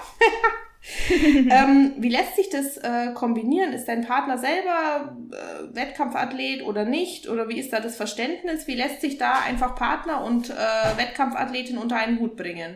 [1.51, 3.73] ähm, wie lässt sich das äh, kombinieren?
[3.73, 7.29] Ist dein Partner selber äh, Wettkampfathlet oder nicht?
[7.29, 8.65] Oder wie ist da das Verständnis?
[8.65, 12.75] Wie lässt sich da einfach Partner und äh, Wettkampfathletin unter einen Hut bringen?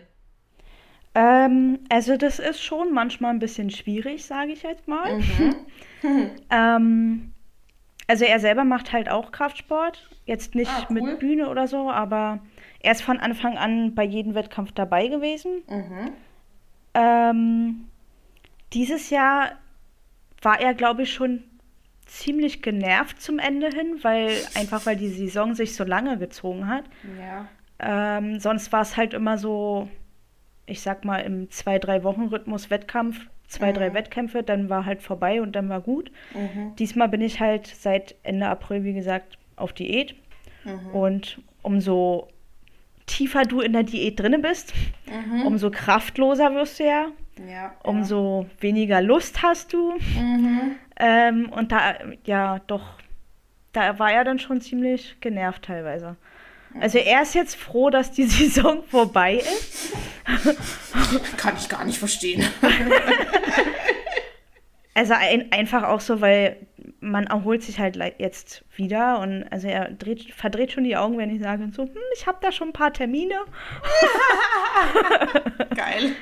[1.16, 5.18] Ähm, also das ist schon manchmal ein bisschen schwierig, sage ich jetzt mal.
[5.18, 5.56] Mhm.
[6.52, 7.33] ähm,
[8.14, 11.02] also er selber macht halt auch Kraftsport, jetzt nicht ah, cool.
[11.02, 12.42] mit Bühne oder so, aber
[12.80, 15.64] er ist von Anfang an bei jedem Wettkampf dabei gewesen.
[15.68, 16.12] Mhm.
[16.94, 17.86] Ähm,
[18.72, 19.54] dieses Jahr
[20.44, 21.44] war er, glaube ich, schon
[22.06, 26.84] ziemlich genervt zum Ende hin, weil einfach weil die Saison sich so lange gezogen hat.
[27.20, 27.48] Ja.
[27.80, 29.90] Ähm, sonst war es halt immer so,
[30.68, 33.76] ich sag mal, im zwei, drei Wochen Rhythmus Wettkampf, zwei, mhm.
[33.76, 36.12] drei Wettkämpfe, dann war halt vorbei und dann war gut.
[36.34, 36.76] Mhm.
[36.78, 40.16] Diesmal bin ich halt seit Ende April, wie gesagt, auf Diät.
[40.66, 40.90] Mhm.
[40.94, 42.28] Und umso
[43.06, 44.74] tiefer du in der Diät drinne bist,
[45.08, 45.46] mhm.
[45.46, 47.08] umso kraftloser wirst du ja.
[47.50, 48.62] Ja, umso ja.
[48.62, 49.94] weniger Lust hast du.
[49.94, 50.76] Mhm.
[51.00, 51.96] Ähm, und da,
[52.26, 52.84] ja, doch,
[53.72, 56.16] da war er dann schon ziemlich genervt teilweise.
[56.80, 59.94] Also er ist jetzt froh, dass die Saison vorbei ist.
[61.38, 62.44] Kann ich gar nicht verstehen.
[64.94, 66.58] also ein, einfach auch so, weil
[67.00, 71.30] man erholt sich halt jetzt wieder und also er dreht, verdreht schon die Augen, wenn
[71.30, 73.36] ich sage so, hm, ich habe da schon ein paar Termine.
[75.76, 76.16] Geil.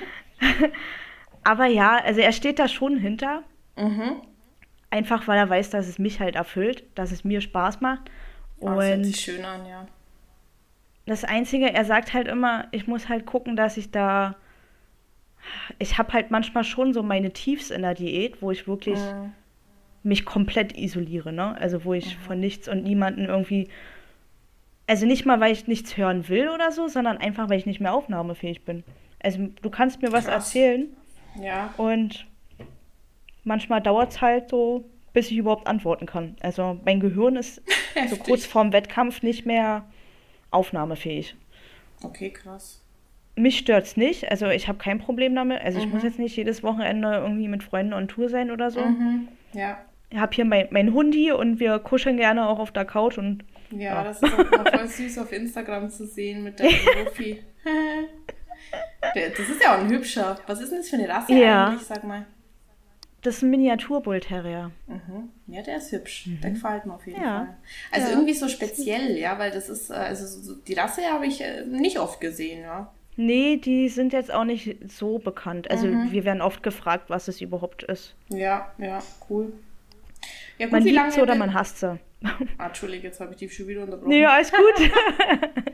[1.43, 3.43] Aber ja, also er steht da schon hinter.
[3.77, 4.21] Mhm.
[4.89, 8.11] Einfach weil er weiß, dass es mich halt erfüllt, dass es mir Spaß macht.
[8.59, 9.87] Und oh, das hört sich schön an, ja.
[11.05, 14.35] Das Einzige, er sagt halt immer, ich muss halt gucken, dass ich da.
[15.79, 19.33] Ich habe halt manchmal schon so meine Tiefs in der Diät, wo ich wirklich mhm.
[20.03, 21.57] mich komplett isoliere, ne?
[21.59, 22.21] Also wo ich mhm.
[22.21, 23.67] von nichts und niemanden irgendwie.
[24.87, 27.79] Also nicht mal, weil ich nichts hören will oder so, sondern einfach, weil ich nicht
[27.79, 28.83] mehr aufnahmefähig bin.
[29.23, 30.33] Also du kannst mir was Krass.
[30.47, 30.89] erzählen
[31.39, 31.73] ja.
[31.77, 32.25] Und
[33.43, 36.35] manchmal dauert es halt so, bis ich überhaupt antworten kann.
[36.41, 37.61] Also mein Gehirn ist
[38.09, 39.85] so kurz vorm Wettkampf nicht mehr
[40.51, 41.35] aufnahmefähig.
[42.03, 42.83] Okay, krass.
[43.35, 45.61] Mich stört es nicht, also ich habe kein Problem damit.
[45.61, 45.85] Also mhm.
[45.85, 46.09] ich muss mhm.
[46.09, 48.81] jetzt nicht jedes Wochenende irgendwie mit Freunden on Tour sein oder so.
[48.81, 49.29] Mhm.
[49.53, 49.79] Ja.
[50.09, 53.45] Ich habe hier mein, mein Hundi und wir kuscheln gerne auch auf der Couch und.
[53.71, 54.03] Ja, ja.
[54.03, 57.41] das ist auch voll süß auf Instagram zu sehen mit der Profi.
[59.13, 60.37] Das ist ja auch ein hübscher.
[60.47, 61.69] Was ist denn das für eine Rasse ja.
[61.69, 62.25] eigentlich, sag mal?
[63.22, 64.72] Das ist ein Miniaturbull Terrier.
[64.88, 65.30] Mhm.
[65.47, 66.28] Ja, der ist hübsch.
[66.28, 66.41] Mhm.
[66.41, 67.45] Der gefällt mir auf jeden ja.
[67.45, 67.57] Fall.
[67.91, 68.13] Also ja.
[68.13, 71.99] irgendwie so speziell, ja, weil das ist, äh, also die Rasse habe ich äh, nicht
[71.99, 72.91] oft gesehen, ja.
[73.17, 75.69] Nee, die sind jetzt auch nicht so bekannt.
[75.69, 76.11] Also mhm.
[76.11, 78.15] wir werden oft gefragt, was es überhaupt ist.
[78.30, 78.99] Ja, ja,
[79.30, 79.53] cool.
[80.57, 81.99] Ja, gut man liebt sie oder man hasst sie.
[82.57, 84.09] Ah, Entschuldige, jetzt habe ich die schon wieder unterbrochen.
[84.09, 84.91] Nee, alles gut.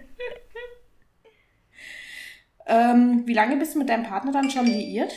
[2.68, 5.14] Ähm, wie lange bist du mit deinem Partner dann schon liiert?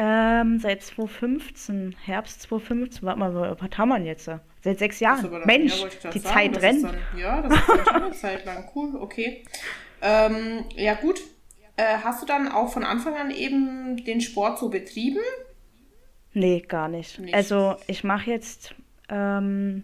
[0.00, 3.02] Ähm, seit 2015, Herbst 2015.
[3.02, 4.30] Warte mal, was haben wir jetzt?
[4.62, 5.28] Seit sechs Jahren.
[5.28, 6.84] Dann, Mensch, ja, die sagen, Zeit rennt.
[6.84, 8.70] Dann, ja, das ist schon eine Zeit lang.
[8.72, 9.42] Cool, okay.
[10.00, 11.20] Ähm, ja, gut.
[11.76, 15.18] Äh, hast du dann auch von Anfang an eben den Sport so betrieben?
[16.32, 17.18] Nee, gar nicht.
[17.18, 17.34] nicht.
[17.34, 18.76] Also, ich mache jetzt.
[19.08, 19.82] Ähm,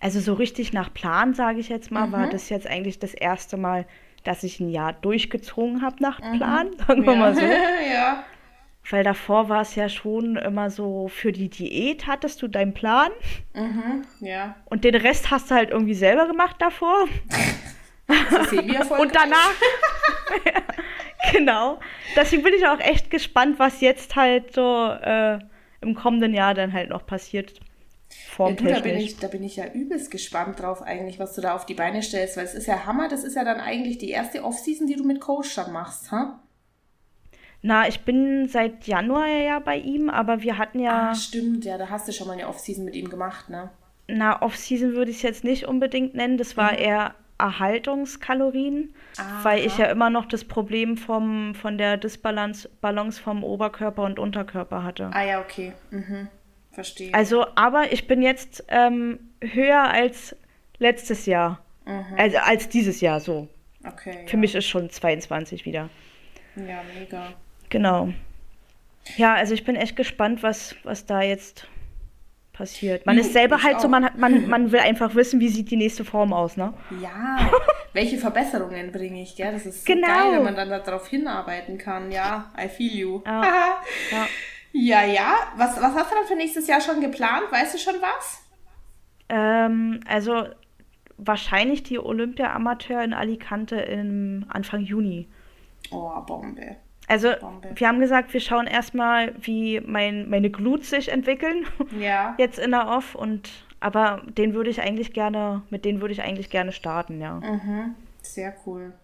[0.00, 2.12] also, so richtig nach Plan, sage ich jetzt mal, mhm.
[2.12, 3.84] war das jetzt eigentlich das erste Mal
[4.24, 6.38] dass ich ein Jahr durchgezogen habe nach mhm.
[6.38, 7.18] Plan, sagen wir ja.
[7.18, 7.40] mal so.
[7.92, 8.24] ja.
[8.90, 13.10] Weil davor war es ja schon immer so, für die Diät hattest du deinen Plan.
[13.54, 14.56] Mhm, ja.
[14.66, 17.06] Und den Rest hast du halt irgendwie selber gemacht davor.
[18.98, 19.54] Und danach.
[20.44, 20.62] ja,
[21.32, 21.80] genau.
[22.14, 25.38] Deswegen bin ich auch echt gespannt, was jetzt halt so äh,
[25.80, 27.54] im kommenden Jahr dann halt noch passiert.
[28.38, 31.40] Ja, du, da, bin ich, da bin ich ja übelst gespannt drauf eigentlich, was du
[31.40, 33.98] da auf die Beine stellst, weil es ist ja Hammer, das ist ja dann eigentlich
[33.98, 36.40] die erste Offseason, die du mit Coach dann machst, ha?
[37.66, 41.08] Na, ich bin seit Januar ja bei ihm, aber wir hatten ja.
[41.08, 43.70] Ah, stimmt, ja, da hast du schon mal eine Offseason mit ihm gemacht, ne?
[44.06, 46.36] Na, Offseason würde ich es jetzt nicht unbedingt nennen.
[46.36, 46.78] Das war mhm.
[46.78, 49.44] eher Erhaltungskalorien, Aha.
[49.44, 54.18] weil ich ja immer noch das Problem vom, von der Disbalance Balance vom Oberkörper und
[54.18, 55.08] Unterkörper hatte.
[55.14, 55.72] Ah ja, okay.
[55.90, 56.28] Mhm.
[56.70, 57.14] Verstehe.
[57.14, 60.36] Also, aber ich bin jetzt ähm, höher als
[60.76, 61.64] letztes Jahr.
[61.86, 62.14] Mhm.
[62.18, 63.48] Also als dieses Jahr so.
[63.86, 64.26] Okay.
[64.26, 64.40] Für ja.
[64.40, 65.88] mich ist schon 22 wieder.
[66.56, 67.32] Ja, mega.
[67.74, 68.10] Genau.
[69.16, 71.66] Ja, also ich bin echt gespannt, was, was da jetzt
[72.52, 73.04] passiert.
[73.04, 73.80] Man ist selber halt auch.
[73.80, 76.72] so, man, hat, man, man will einfach wissen, wie sieht die nächste Form aus, ne?
[77.02, 77.50] Ja,
[77.92, 79.50] welche Verbesserungen bringe ich, gell?
[79.50, 80.06] Das ist so genau.
[80.06, 82.12] geil, wenn man dann darauf hinarbeiten kann.
[82.12, 83.22] Ja, I feel you.
[83.26, 83.42] Ja,
[84.12, 84.26] ja.
[84.70, 85.34] ja, ja.
[85.56, 87.50] Was, was hast du dann für nächstes Jahr schon geplant?
[87.50, 88.40] Weißt du schon was?
[89.30, 90.44] Ähm, also
[91.16, 95.26] wahrscheinlich die Olympia Amateur in Alicante im Anfang Juni.
[95.90, 96.76] Oh, Bombe.
[97.06, 97.70] Also, Bombe.
[97.74, 101.66] wir haben gesagt, wir schauen erstmal, wie mein, meine Glut sich entwickeln.
[102.00, 102.34] Ja.
[102.38, 103.50] Jetzt in der Off und
[103.80, 107.34] aber den würde ich eigentlich gerne, mit denen würde ich eigentlich gerne starten, ja.
[107.34, 107.94] Mhm.
[108.22, 108.94] Sehr cool.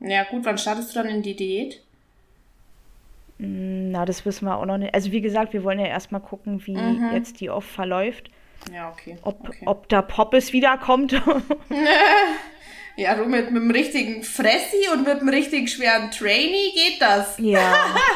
[0.00, 1.82] Ja, gut, wann startest du dann in die Diät?
[3.38, 4.92] Mm, na, das wissen wir auch noch nicht.
[4.92, 7.10] Also wie gesagt, wir wollen ja erstmal gucken, wie mhm.
[7.12, 8.30] jetzt die Off verläuft.
[8.72, 9.18] Ja, okay.
[9.22, 9.62] Ob, okay.
[9.66, 11.12] ob der Poppes wiederkommt.
[12.98, 17.38] Ja, du mit, mit dem richtigen Fressi und mit dem richtig schweren Trainee geht das.
[17.38, 17.72] Ja,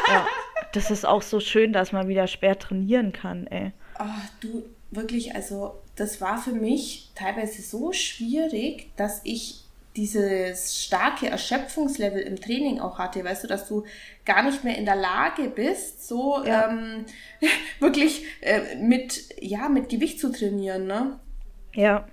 [0.09, 0.27] ja.
[0.73, 3.71] Das ist auch so schön, dass man wieder schwer trainieren kann, ey.
[3.93, 9.63] Ach, du, wirklich, also das war für mich teilweise so schwierig, dass ich
[9.95, 13.85] dieses starke Erschöpfungslevel im Training auch hatte, weißt du, dass du
[14.25, 16.69] gar nicht mehr in der Lage bist, so ja.
[16.69, 17.05] ähm,
[17.79, 21.19] wirklich äh, mit, ja, mit Gewicht zu trainieren, ne?
[21.73, 22.05] Ja.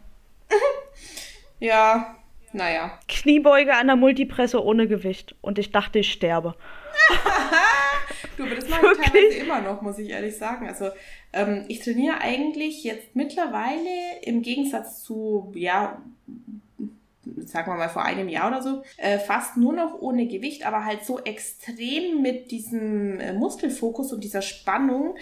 [1.59, 2.17] ja,
[2.53, 2.99] naja.
[3.09, 5.35] Kniebeuge an der Multipresse ohne Gewicht.
[5.41, 6.55] Und ich dachte, ich sterbe.
[8.37, 10.67] du, aber das mache ich teilweise immer noch, muss ich ehrlich sagen.
[10.67, 10.91] Also
[11.33, 16.03] ähm, ich trainiere eigentlich jetzt mittlerweile im Gegensatz zu, ja,
[17.37, 20.85] sagen wir mal vor einem Jahr oder so, äh, fast nur noch ohne Gewicht, aber
[20.85, 25.17] halt so extrem mit diesem äh, Muskelfokus und dieser Spannung.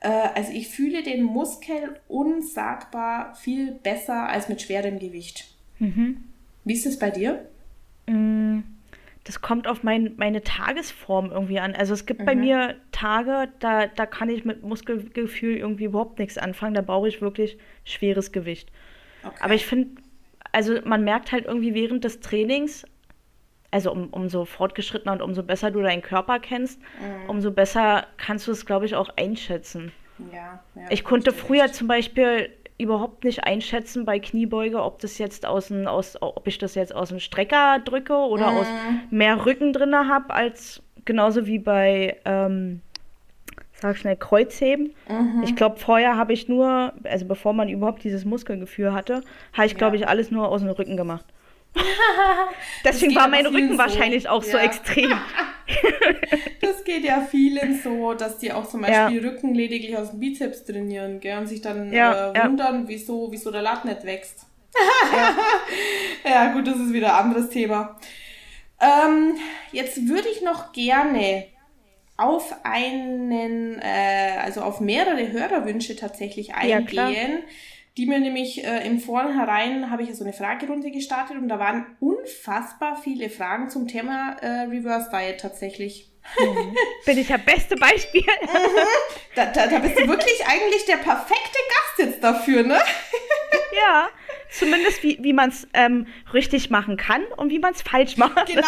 [0.00, 5.48] Äh, also ich fühle den Muskel unsagbar viel besser als mit schwerem Gewicht.
[5.78, 6.29] Mhm.
[6.64, 7.46] Wie ist es bei dir?
[8.06, 8.60] Mm,
[9.24, 11.74] das kommt auf mein, meine Tagesform irgendwie an.
[11.74, 12.24] Also es gibt mhm.
[12.24, 16.74] bei mir Tage, da, da kann ich mit Muskelgefühl irgendwie überhaupt nichts anfangen.
[16.74, 18.70] Da brauche ich wirklich schweres Gewicht.
[19.22, 19.36] Okay.
[19.40, 20.02] Aber ich finde,
[20.52, 22.86] also man merkt halt irgendwie während des Trainings,
[23.70, 27.30] also um, umso fortgeschrittener und umso besser du deinen Körper kennst, mhm.
[27.30, 29.92] umso besser kannst du es, glaube ich, auch einschätzen.
[30.32, 32.50] Ja, ja, ich konnte früher zum Beispiel
[32.80, 36.94] überhaupt nicht einschätzen bei Kniebeuge, ob das jetzt aus, dem, aus ob ich das jetzt
[36.94, 38.58] aus dem Strecker drücke oder mhm.
[38.58, 38.66] aus
[39.10, 42.80] mehr Rücken drin habe, als genauso wie bei, ähm,
[43.72, 44.94] sag schnell, Kreuzheben.
[45.08, 45.42] Mhm.
[45.44, 49.22] Ich glaube, vorher habe ich nur, also bevor man überhaupt dieses Muskelgefühl hatte,
[49.52, 49.78] habe ich, ja.
[49.78, 51.24] glaube ich, alles nur aus dem Rücken gemacht.
[52.84, 53.78] Deswegen war mein Rücken so.
[53.78, 54.52] wahrscheinlich auch ja.
[54.52, 55.12] so extrem.
[56.60, 59.28] das geht ja vielen so, dass die auch zum Beispiel ja.
[59.30, 63.50] Rücken lediglich aus dem Bizeps trainieren gell, und sich dann ja, äh, wundern, wieso, wieso
[63.50, 64.46] der Lat nicht wächst.
[66.24, 66.52] ja.
[66.52, 67.98] gut, das ist wieder ein anderes Thema.
[68.80, 69.36] Ähm,
[69.72, 71.46] jetzt würde ich noch gerne
[72.16, 77.42] auf einen, äh, also auf mehrere Hörerwünsche tatsächlich eingehen
[77.96, 81.58] die mir nämlich äh, im Vornherein habe ich ja so eine Fragerunde gestartet und da
[81.58, 86.10] waren unfassbar viele Fragen zum Thema äh, Reverse Diet tatsächlich.
[86.38, 86.76] Mhm.
[87.04, 88.22] Bin ich ja beste Beispiel.
[88.22, 88.26] Mhm.
[89.36, 91.36] Da, da, da bist du wirklich eigentlich der perfekte
[91.68, 92.80] Gast jetzt dafür, ne?
[93.72, 94.08] Ja,
[94.50, 98.46] zumindest wie, wie man es ähm, richtig machen kann und wie man es falsch macht.
[98.46, 98.66] Genau.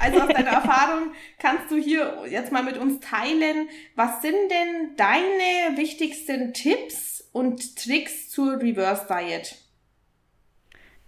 [0.00, 4.96] Also aus deiner Erfahrung kannst du hier jetzt mal mit uns teilen, was sind denn
[4.96, 9.56] deine wichtigsten Tipps und Tricks zur Reverse Diet?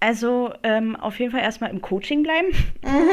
[0.01, 2.49] Also ähm, auf jeden Fall erstmal im Coaching bleiben.
[2.83, 3.11] Mhm.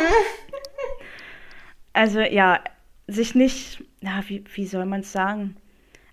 [1.93, 2.61] also ja,
[3.07, 5.57] sich nicht, na, wie, wie soll man es sagen?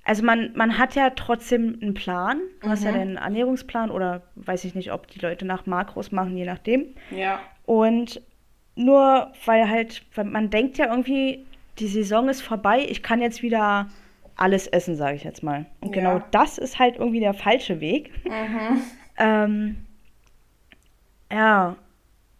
[0.05, 2.40] Also man, man hat ja trotzdem einen Plan.
[2.61, 2.70] Du mhm.
[2.70, 6.44] hast ja den Ernährungsplan oder weiß ich nicht, ob die Leute nach Makros machen, je
[6.44, 6.94] nachdem.
[7.11, 7.40] Ja.
[7.64, 8.20] Und
[8.74, 11.46] nur weil halt, weil man denkt ja irgendwie,
[11.78, 13.88] die Saison ist vorbei, ich kann jetzt wieder
[14.37, 15.66] alles essen, sage ich jetzt mal.
[15.80, 18.12] Und genau das ist halt irgendwie der falsche Weg.
[18.24, 18.80] Mhm.
[19.18, 19.76] ähm,
[21.30, 21.76] ja,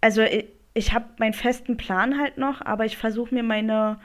[0.01, 3.99] also ich, ich habe meinen festen Plan halt noch, aber ich versuche mir meine,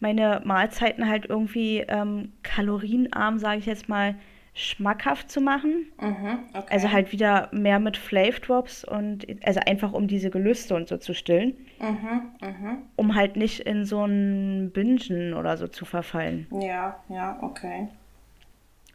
[0.00, 4.16] meine Mahlzeiten halt irgendwie ähm, kalorienarm, sage ich jetzt mal,
[4.60, 5.86] schmackhaft zu machen.
[6.00, 6.66] Mhm, okay.
[6.70, 10.96] Also halt wieder mehr mit Flav Drops und also einfach um diese Gelüste und so
[10.96, 11.56] zu stillen.
[11.80, 12.78] Mhm, mh.
[12.96, 16.46] Um halt nicht in so ein Bingen oder so zu verfallen.
[16.50, 17.88] Ja, ja, okay.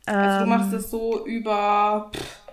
[0.06, 0.80] Also du machst ähm.
[0.80, 2.45] es so über pff,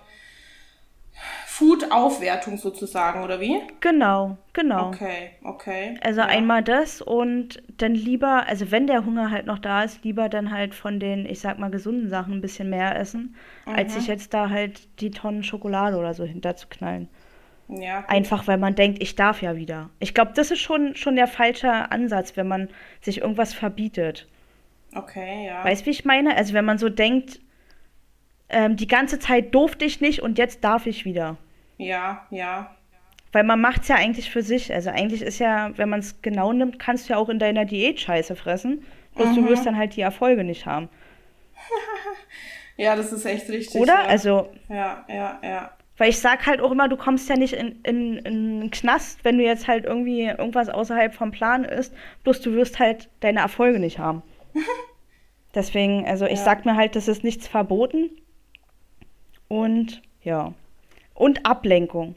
[1.63, 3.61] Food-Aufwertung sozusagen, oder wie?
[3.79, 4.87] Genau, genau.
[4.87, 5.97] Okay, okay.
[6.03, 6.27] Also ja.
[6.27, 10.51] einmal das und dann lieber, also wenn der Hunger halt noch da ist, lieber dann
[10.51, 13.35] halt von den, ich sag mal, gesunden Sachen ein bisschen mehr essen,
[13.65, 13.75] mhm.
[13.75, 17.07] als sich jetzt da halt die Tonnen Schokolade oder so hinterzuknallen.
[17.69, 18.01] Ja.
[18.01, 18.09] Gut.
[18.09, 19.89] Einfach weil man denkt, ich darf ja wieder.
[19.99, 22.67] Ich glaube, das ist schon, schon der falsche Ansatz, wenn man
[23.01, 24.27] sich irgendwas verbietet.
[24.93, 25.63] Okay, ja.
[25.63, 26.35] Weißt du, wie ich meine?
[26.35, 27.39] Also wenn man so denkt,
[28.49, 31.37] ähm, die ganze Zeit durfte ich nicht und jetzt darf ich wieder.
[31.77, 32.75] Ja, ja.
[33.31, 34.71] Weil man macht es ja eigentlich für sich.
[34.73, 37.65] Also eigentlich ist ja, wenn man es genau nimmt, kannst du ja auch in deiner
[37.65, 38.85] Diät Scheiße fressen.
[39.15, 39.35] Bloß mhm.
[39.35, 40.89] du wirst dann halt die Erfolge nicht haben.
[42.77, 43.81] ja, das ist echt richtig.
[43.81, 43.93] Oder?
[43.93, 44.05] Ja.
[44.05, 44.49] Also.
[44.69, 45.71] Ja, ja, ja.
[45.97, 49.23] Weil ich sag halt auch immer, du kommst ja nicht in, in, in einen Knast,
[49.23, 51.93] wenn du jetzt halt irgendwie irgendwas außerhalb vom Plan ist.
[52.23, 54.23] Bloß du wirst halt deine Erfolge nicht haben.
[55.55, 56.45] Deswegen, also ich ja.
[56.45, 58.09] sag mir halt, das ist nichts verboten.
[59.47, 60.53] Und ja.
[61.13, 62.15] Und Ablenkung.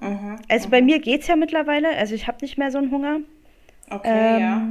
[0.00, 0.70] Mhm, also mhm.
[0.70, 3.20] bei mir geht es ja mittlerweile, also ich habe nicht mehr so einen Hunger.
[3.90, 4.62] Okay, ähm, ja.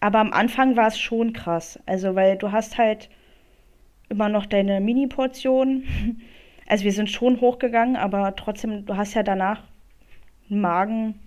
[0.00, 1.80] Aber am Anfang war es schon krass.
[1.86, 3.08] Also, weil du hast halt
[4.08, 5.84] immer noch deine Mini-Portion.
[6.68, 9.62] Also wir sind schon hochgegangen, aber trotzdem, du hast ja danach
[10.50, 11.20] einen Magen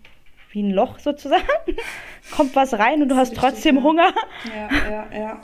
[0.51, 1.45] wie ein Loch sozusagen.
[2.35, 3.83] Kommt was rein und du hast trotzdem ja.
[3.83, 4.13] Hunger.
[4.53, 5.41] Ja, ja, ja.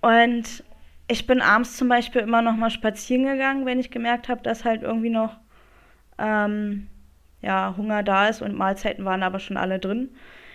[0.00, 0.64] Und
[1.08, 4.64] ich bin abends zum Beispiel immer noch mal spazieren gegangen, wenn ich gemerkt habe, dass
[4.64, 5.36] halt irgendwie noch
[6.18, 6.88] ähm,
[7.40, 10.10] ja, Hunger da ist und Mahlzeiten waren aber schon alle drin,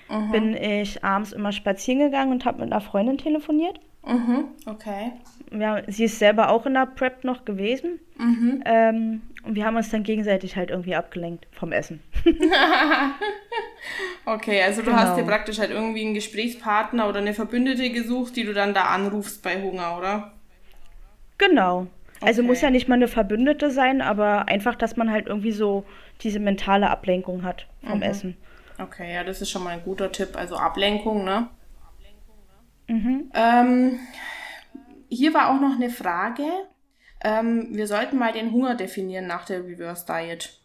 [0.10, 0.32] mhm.
[0.32, 3.80] bin ich abends immer spazieren gegangen und habe mit einer Freundin telefoniert.
[4.06, 5.14] Mhm, okay.
[5.58, 8.00] Ja, sie ist selber auch in der Prep noch gewesen.
[8.18, 8.64] Mhm.
[8.66, 12.02] Ähm, und wir haben uns dann gegenseitig halt irgendwie abgelenkt vom Essen.
[14.26, 15.02] okay, also du genau.
[15.02, 18.86] hast dir praktisch halt irgendwie einen Gesprächspartner oder eine Verbündete gesucht, die du dann da
[18.86, 20.34] anrufst bei Hunger, oder?
[21.38, 21.88] Genau.
[22.26, 25.86] Also muss ja nicht mal eine Verbündete sein, aber einfach, dass man halt irgendwie so
[26.22, 28.04] diese mentale Ablenkung hat vom mhm.
[28.04, 28.38] Essen.
[28.80, 30.36] Okay, ja, das ist schon mal ein guter Tipp.
[30.36, 31.48] Also Ablenkung, ne?
[32.88, 33.32] Mhm.
[33.34, 34.00] Ähm,
[35.10, 36.44] hier war auch noch eine Frage.
[37.24, 40.60] Ähm, wir sollten mal den Hunger definieren nach der Reverse Diet.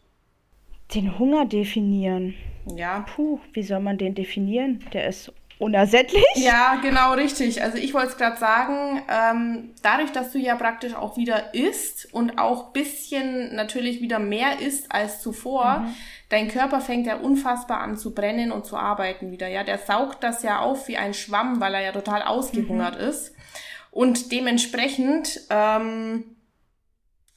[0.95, 2.35] Den Hunger definieren?
[2.75, 3.01] Ja.
[3.01, 4.85] Puh, wie soll man den definieren?
[4.93, 6.25] Der ist unersättlich.
[6.35, 7.63] Ja, genau richtig.
[7.63, 12.13] Also ich wollte es gerade sagen, ähm, dadurch, dass du ja praktisch auch wieder isst
[12.13, 15.95] und auch bisschen natürlich wieder mehr isst als zuvor, mhm.
[16.29, 19.49] dein Körper fängt ja unfassbar an zu brennen und zu arbeiten wieder.
[19.49, 23.09] Ja, der saugt das ja auf wie ein Schwamm, weil er ja total ausgehungert mhm.
[23.09, 23.35] ist.
[23.91, 26.37] Und dementsprechend, ähm,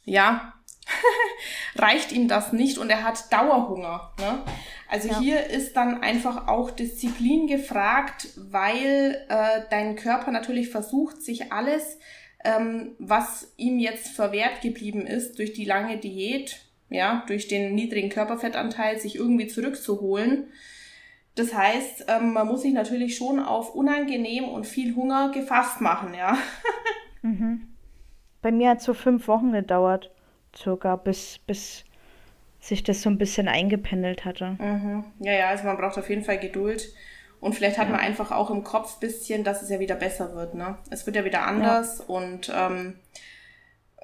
[0.04, 0.54] ja,
[1.76, 4.14] reicht ihm das nicht und er hat Dauerhunger.
[4.20, 4.44] Ne?
[4.90, 5.20] Also ja.
[5.20, 11.98] hier ist dann einfach auch Disziplin gefragt, weil äh, dein Körper natürlich versucht, sich alles,
[12.44, 18.10] ähm, was ihm jetzt verwehrt geblieben ist durch die lange Diät, ja, durch den niedrigen
[18.10, 20.48] Körperfettanteil, sich irgendwie zurückzuholen.
[21.36, 26.14] Das heißt, ähm, man muss sich natürlich schon auf unangenehm und viel Hunger gefasst machen,
[26.14, 26.38] ja.
[27.22, 27.70] mhm.
[28.42, 30.12] Bei mir hat es so fünf Wochen gedauert,
[30.56, 31.84] circa, bis, bis
[32.60, 34.58] sich das so ein bisschen eingependelt hatte.
[34.60, 35.06] Mhm.
[35.20, 36.94] Ja, ja, also man braucht auf jeden Fall Geduld.
[37.40, 37.96] Und vielleicht hat ja.
[37.96, 40.54] man einfach auch im Kopf bisschen, dass es ja wieder besser wird.
[40.54, 40.78] Ne?
[40.92, 42.00] Es wird ja wieder anders.
[42.00, 42.06] Ja.
[42.06, 43.00] Und ähm,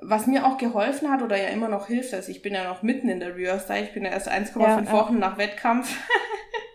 [0.02, 2.84] was mir auch geholfen hat oder ja immer noch hilft, also ich bin ja noch
[2.84, 5.96] mitten in der Reverse ich bin ja erst 1,5 ja, Wochen nach Wettkampf,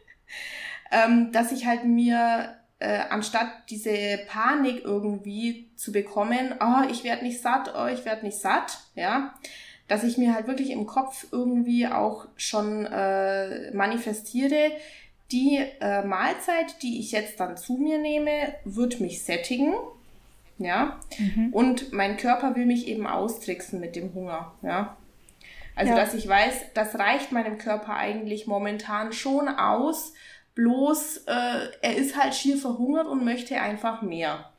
[0.91, 7.24] ähm, dass ich halt mir äh, anstatt diese Panik irgendwie zu bekommen, oh, ich werde
[7.24, 9.35] nicht satt, oh, ich werde nicht satt, ja,
[9.87, 14.72] dass ich mir halt wirklich im Kopf irgendwie auch schon äh, manifestiere,
[15.30, 19.74] die äh, Mahlzeit, die ich jetzt dann zu mir nehme, wird mich sättigen.
[20.59, 20.99] Ja.
[21.18, 21.51] Mhm.
[21.53, 24.53] Und mein Körper will mich eben austricksen mit dem Hunger.
[24.62, 24.97] Ja.
[25.76, 25.97] Also, ja.
[25.97, 30.14] dass ich weiß, das reicht meinem Körper eigentlich momentan schon aus.
[30.55, 34.51] Bloß, äh, er ist halt schier verhungert und möchte einfach mehr.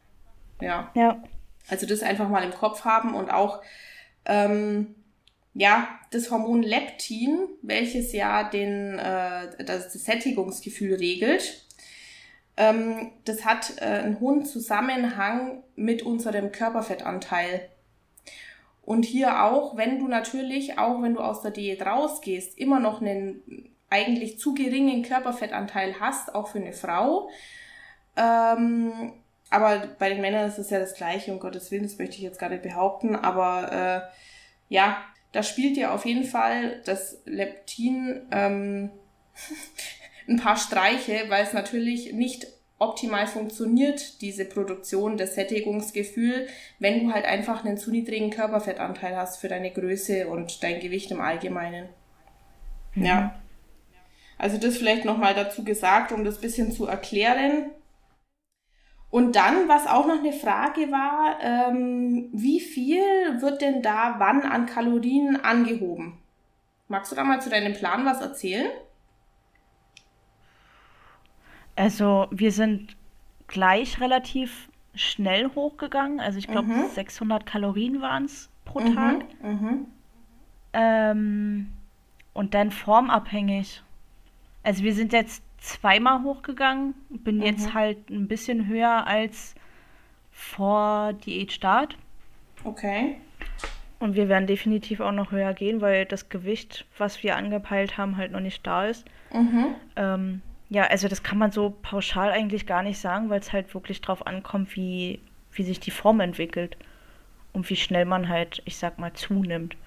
[0.62, 0.92] Ja.
[0.96, 1.24] Ja.
[1.70, 3.62] Also, das einfach mal im Kopf haben und auch,
[4.26, 4.96] ähm,
[5.54, 11.64] ja, das Hormon Leptin, welches ja den, äh, das, das Sättigungsgefühl regelt,
[12.58, 17.70] ähm, das hat äh, einen hohen Zusammenhang mit unserem Körperfettanteil.
[18.84, 23.02] Und hier auch, wenn du natürlich, auch wenn du aus der Diät rausgehst, immer noch
[23.02, 27.30] einen eigentlich zu geringen Körperfettanteil hast, auch für eine Frau.
[28.18, 29.14] Ähm,
[29.52, 32.24] aber bei den Männern ist es ja das Gleiche, um Gottes Willen, das möchte ich
[32.24, 33.16] jetzt gar nicht behaupten.
[33.16, 34.98] Aber äh, ja,
[35.32, 38.90] da spielt ja auf jeden Fall das Leptin ähm,
[40.28, 42.48] ein paar Streiche, weil es natürlich nicht
[42.80, 46.48] optimal funktioniert, diese Produktion, das Sättigungsgefühl,
[46.80, 51.12] wenn du halt einfach einen zu niedrigen Körperfettanteil hast für deine Größe und dein Gewicht
[51.12, 51.90] im Allgemeinen.
[52.96, 53.06] Mhm.
[53.06, 53.43] Ja.
[54.44, 57.72] Also das vielleicht nochmal dazu gesagt, um das bisschen zu erklären.
[59.10, 63.02] Und dann, was auch noch eine Frage war, ähm, wie viel
[63.40, 66.18] wird denn da wann an Kalorien angehoben?
[66.90, 68.70] Magst du da mal zu deinem Plan was erzählen?
[71.78, 72.98] Also wir sind
[73.48, 76.20] gleich relativ schnell hochgegangen.
[76.20, 76.90] Also ich glaube, mhm.
[76.90, 78.94] 600 Kalorien waren es pro mhm.
[78.94, 79.42] Tag.
[79.42, 79.88] Mhm.
[80.74, 81.72] Ähm,
[82.34, 83.82] und dann formabhängig.
[84.64, 86.96] Also wir sind jetzt zweimal hochgegangen.
[87.10, 87.74] Bin jetzt mhm.
[87.74, 89.56] halt ein bisschen höher als
[90.32, 91.98] vor Diätstart.
[92.64, 93.18] Okay.
[94.00, 98.18] Und wir werden definitiv auch noch höher gehen, weil das Gewicht, was wir angepeilt haben,
[98.18, 99.06] halt noch nicht da ist.
[99.32, 99.76] Mhm.
[99.96, 103.74] Ähm, ja, also das kann man so pauschal eigentlich gar nicht sagen, weil es halt
[103.74, 105.20] wirklich drauf ankommt, wie,
[105.54, 106.78] wie sich die Form entwickelt
[107.54, 109.78] und wie schnell man halt, ich sag mal, zunimmt.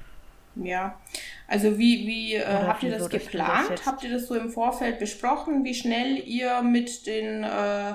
[0.56, 0.98] Ja,
[1.46, 3.84] also wie, wie äh, habt ihr das geplant?
[3.84, 7.94] Habt ihr das so im Vorfeld besprochen, wie schnell ihr mit den, äh,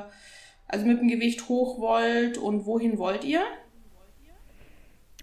[0.68, 3.42] also mit dem Gewicht hoch wollt und wohin wollt ihr?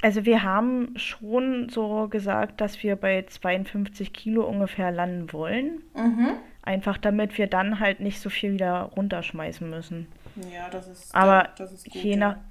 [0.01, 5.83] Also wir haben schon so gesagt, dass wir bei 52 Kilo ungefähr landen wollen.
[5.95, 6.37] Mhm.
[6.63, 10.07] Einfach damit wir dann halt nicht so viel wieder runterschmeißen müssen.
[10.53, 12.45] Ja, das ist, Aber das ist gut, je nach, ja.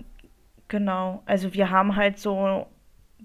[0.67, 2.67] genau, also wir haben halt so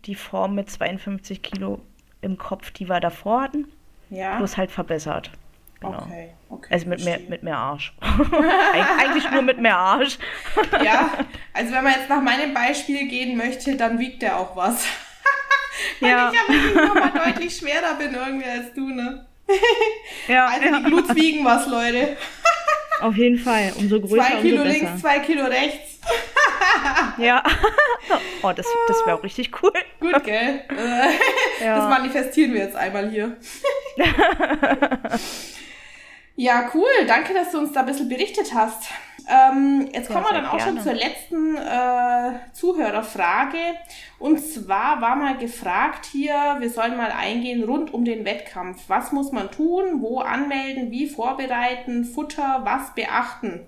[0.04, 1.80] die Form mit 52 Kilo
[2.20, 3.66] im Kopf, die wir davor hatten.
[4.10, 4.38] Ja.
[4.38, 5.30] Bloß halt verbessert.
[5.80, 5.98] Genau.
[5.98, 6.68] Okay, okay.
[6.70, 7.92] Also mit mehr, mit mehr Arsch.
[8.00, 10.18] Eig eigentlich nur mit mehr Arsch.
[10.84, 11.10] ja,
[11.52, 14.86] also wenn man jetzt nach meinem Beispiel gehen möchte, dann wiegt der auch was.
[16.00, 16.30] Weil ja.
[16.30, 19.26] ich ja wirklich nur mal deutlich schwerer bin irgendwie als du, ne?
[20.28, 20.78] ja, also ja.
[20.78, 22.16] die Gluts wiegen was, Leute.
[23.00, 23.72] Auf jeden Fall.
[23.76, 24.86] Umso größer, zwei Kilo umso besser.
[24.86, 25.98] links, zwei Kilo rechts.
[27.18, 27.42] Ja.
[28.42, 29.72] Oh, das, das wäre auch richtig cool.
[30.00, 30.64] Gut, gell?
[31.64, 31.76] ja.
[31.76, 33.36] Das manifestieren wir jetzt einmal hier.
[36.34, 36.90] ja, cool.
[37.06, 38.90] Danke, dass du uns da ein bisschen berichtet hast.
[39.28, 40.72] Ähm, jetzt kommen wir dann auch gerne.
[40.72, 43.58] schon zur letzten äh, Zuhörerfrage.
[44.18, 48.82] Und zwar war mal gefragt hier, wir sollen mal eingehen rund um den Wettkampf.
[48.88, 50.00] Was muss man tun?
[50.02, 50.90] Wo anmelden?
[50.90, 52.04] Wie vorbereiten?
[52.04, 52.62] Futter?
[52.64, 53.66] Was beachten?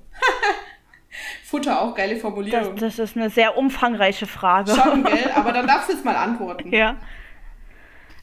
[1.44, 2.76] Futter auch geile Formulierung.
[2.76, 4.72] Das, das, ist eine sehr umfangreiche Frage.
[4.72, 5.30] Schon, gell?
[5.34, 6.72] Aber dann darfst du jetzt mal antworten.
[6.72, 6.96] Ja.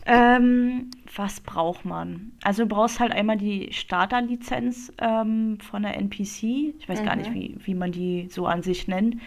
[0.05, 2.31] Ähm, was braucht man?
[2.43, 6.73] Also du brauchst halt einmal die Starterlizenz ähm, von der NPC.
[6.79, 7.05] Ich weiß mhm.
[7.05, 7.35] gar nicht, mhm.
[7.35, 9.17] wie, wie man die so an sich nennt.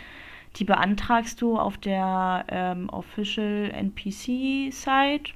[0.57, 5.33] Die beantragst du auf der ähm, Official NPC-Site,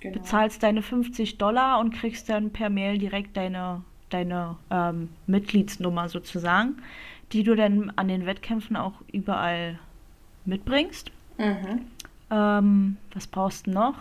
[0.00, 0.14] genau.
[0.14, 6.76] bezahlst deine 50 Dollar und kriegst dann per Mail direkt deine, deine ähm, Mitgliedsnummer sozusagen,
[7.34, 9.78] die du dann an den Wettkämpfen auch überall
[10.44, 11.10] mitbringst.
[11.36, 11.86] Mhm.
[12.30, 13.96] Ähm, was brauchst du noch?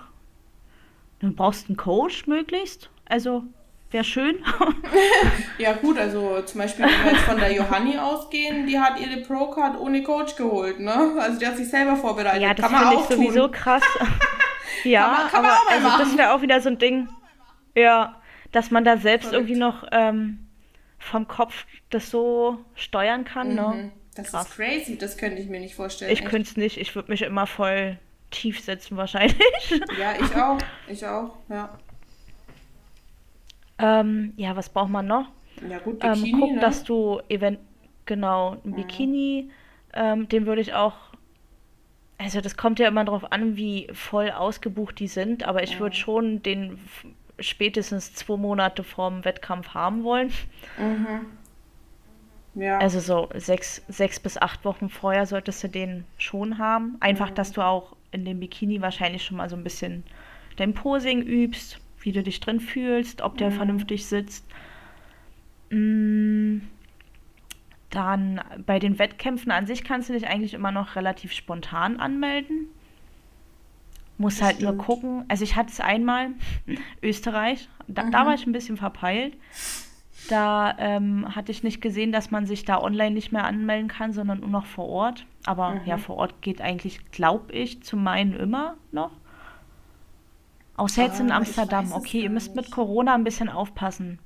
[1.19, 2.91] Du brauchst einen Coach möglichst.
[3.05, 3.43] Also
[3.89, 4.35] wäre schön.
[5.57, 9.21] ja gut, also zum Beispiel, wenn wir jetzt von der Johanni ausgehen, die hat ihre
[9.21, 11.15] Pro-Card ohne Coach geholt, ne?
[11.19, 12.41] Also die hat sich selber vorbereitet.
[12.41, 13.83] Ja, das finde ich sowieso krass.
[14.83, 17.09] ja, kann man, kann aber also das wäre auch wieder so ein Ding,
[17.75, 18.15] ja,
[18.51, 19.49] dass man da selbst Verrückt.
[19.49, 20.42] irgendwie noch ähm,
[21.03, 23.67] vom Kopf das so steuern kann, ne?
[23.67, 23.77] mhm.
[23.77, 23.91] ne?
[24.15, 24.47] Das krass.
[24.47, 26.11] ist crazy, das könnte ich mir nicht vorstellen.
[26.11, 27.97] Ich könnte es nicht, ich würde mich immer voll
[28.29, 29.37] tief setzen wahrscheinlich.
[29.99, 30.57] Ja, ich auch.
[30.87, 31.77] Ich auch, ja.
[33.79, 35.27] Ähm, ja, was braucht man noch?
[35.67, 36.59] Ja, gut, ähm, Bikini, ähm, guck, ne?
[36.59, 37.59] dass du event
[38.05, 38.75] genau ein mhm.
[38.75, 39.51] Bikini,
[39.93, 40.93] ähm, den würde ich auch.
[42.19, 45.79] Also das kommt ja immer darauf an, wie voll ausgebucht die sind, aber ich mhm.
[45.79, 46.79] würde schon den
[47.39, 50.31] spätestens zwei Monate vorm Wettkampf haben wollen.
[50.77, 51.25] Mhm.
[52.55, 52.77] Ja.
[52.77, 56.97] Also so sechs, sechs bis acht Wochen vorher solltest du den schon haben.
[56.99, 57.35] Einfach, mhm.
[57.35, 60.03] dass du auch in dem Bikini wahrscheinlich schon mal so ein bisschen
[60.57, 63.55] dein Posing übst, wie du dich drin fühlst, ob der mhm.
[63.55, 64.45] vernünftig sitzt.
[65.71, 66.59] Mm,
[67.89, 72.67] dann bei den Wettkämpfen an sich kannst du dich eigentlich immer noch relativ spontan anmelden.
[74.23, 75.25] Muss halt nur gucken.
[75.27, 76.29] Also ich hatte es einmal,
[77.01, 78.11] Österreich, da, mhm.
[78.11, 79.37] da, war ich ein bisschen verpeilt.
[80.29, 84.13] Da ähm, hatte ich nicht gesehen, dass man sich da online nicht mehr anmelden kann,
[84.13, 85.25] sondern nur noch vor Ort.
[85.45, 85.81] Aber mhm.
[85.85, 89.11] ja, vor Ort geht eigentlich, glaube ich, zu meinen immer noch.
[90.77, 91.91] Außer jetzt in ah, Amsterdam.
[91.91, 94.19] Okay, ihr müsst mit Corona ein bisschen aufpassen.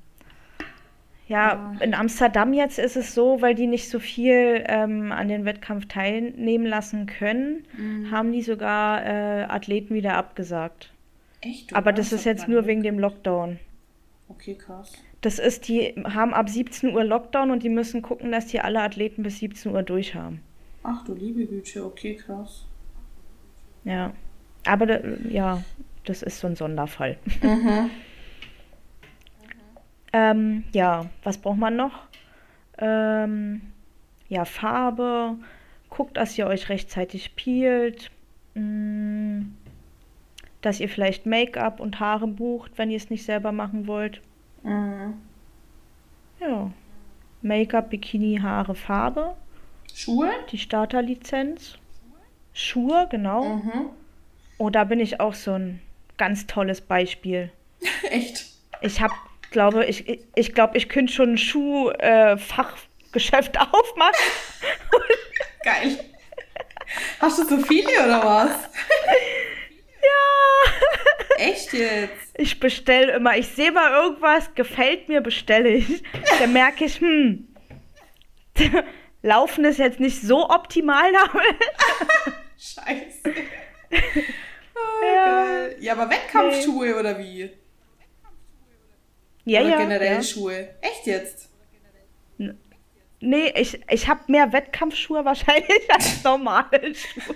[1.28, 5.44] Ja, in Amsterdam jetzt ist es so, weil die nicht so viel ähm, an den
[5.44, 8.10] Wettkampf teilnehmen lassen können, mhm.
[8.10, 10.90] haben die sogar äh, Athleten wieder abgesagt.
[11.42, 11.76] Echt?
[11.76, 13.58] Aber das ist jetzt nur wegen dem Lockdown.
[14.30, 14.92] Okay, krass.
[15.20, 18.80] Das ist, die haben ab 17 Uhr Lockdown und die müssen gucken, dass die alle
[18.80, 20.40] Athleten bis 17 Uhr durch haben.
[20.82, 22.64] Ach du liebe Güte, okay, krass.
[23.84, 24.14] Ja.
[24.66, 25.62] Aber ja,
[26.04, 27.18] das ist so ein Sonderfall.
[27.42, 27.90] Mhm.
[30.12, 31.92] ähm, ja, was braucht man noch?
[32.78, 33.60] Ähm,
[34.28, 35.36] ja, Farbe.
[35.90, 38.10] Guckt, dass ihr euch rechtzeitig peelt.
[38.54, 39.42] Mm,
[40.60, 44.20] dass ihr vielleicht Make-up und Haare bucht, wenn ihr es nicht selber machen wollt.
[44.62, 45.14] Mhm.
[46.40, 46.70] Ja.
[47.42, 49.34] Make-up, Bikini, Haare, Farbe.
[49.94, 50.30] Schuhe?
[50.50, 51.78] Die Starterlizenz.
[52.52, 53.56] Schuhe, genau.
[53.56, 53.90] Mhm.
[54.58, 55.80] Oh, da bin ich auch so ein
[56.16, 57.52] ganz tolles Beispiel.
[58.10, 58.46] Echt?
[58.80, 59.14] Ich habe,
[59.50, 64.14] glaube ich, ich, ich glaube, ich könnte schon ein Schuhfachgeschäft äh, aufmachen.
[65.62, 65.98] Geil.
[67.20, 68.50] Hast du so viele oder was?
[70.02, 70.08] ja.
[71.36, 72.34] Echt jetzt?
[72.34, 73.36] Ich bestelle immer.
[73.36, 76.02] Ich sehe mal irgendwas, gefällt mir, bestelle ich.
[76.38, 77.48] Dann merke ich, hm,
[79.22, 81.56] Laufen ist jetzt nicht so optimal damit.
[82.58, 83.34] Scheiße.
[84.74, 85.68] Oh, ja.
[85.80, 86.94] ja, aber Wettkampfschuhe nee.
[86.94, 87.50] oder wie?
[89.48, 89.78] Ja, oder ja.
[89.78, 90.22] generell ja.
[90.22, 90.68] Schuhe.
[90.80, 91.48] Echt jetzt?
[93.20, 97.34] Nee, ich, ich habe mehr Wettkampfschuhe wahrscheinlich als normale Schuhe.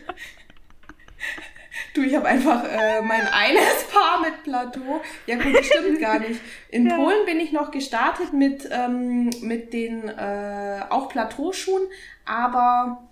[1.94, 5.00] Du, ich habe einfach äh, mein eines Paar mit Plateau.
[5.26, 6.40] Ja gut, das stimmt gar nicht.
[6.68, 6.96] In ja.
[6.96, 11.88] Polen bin ich noch gestartet mit, ähm, mit den äh, auch Plateauschuhen,
[12.24, 13.10] aber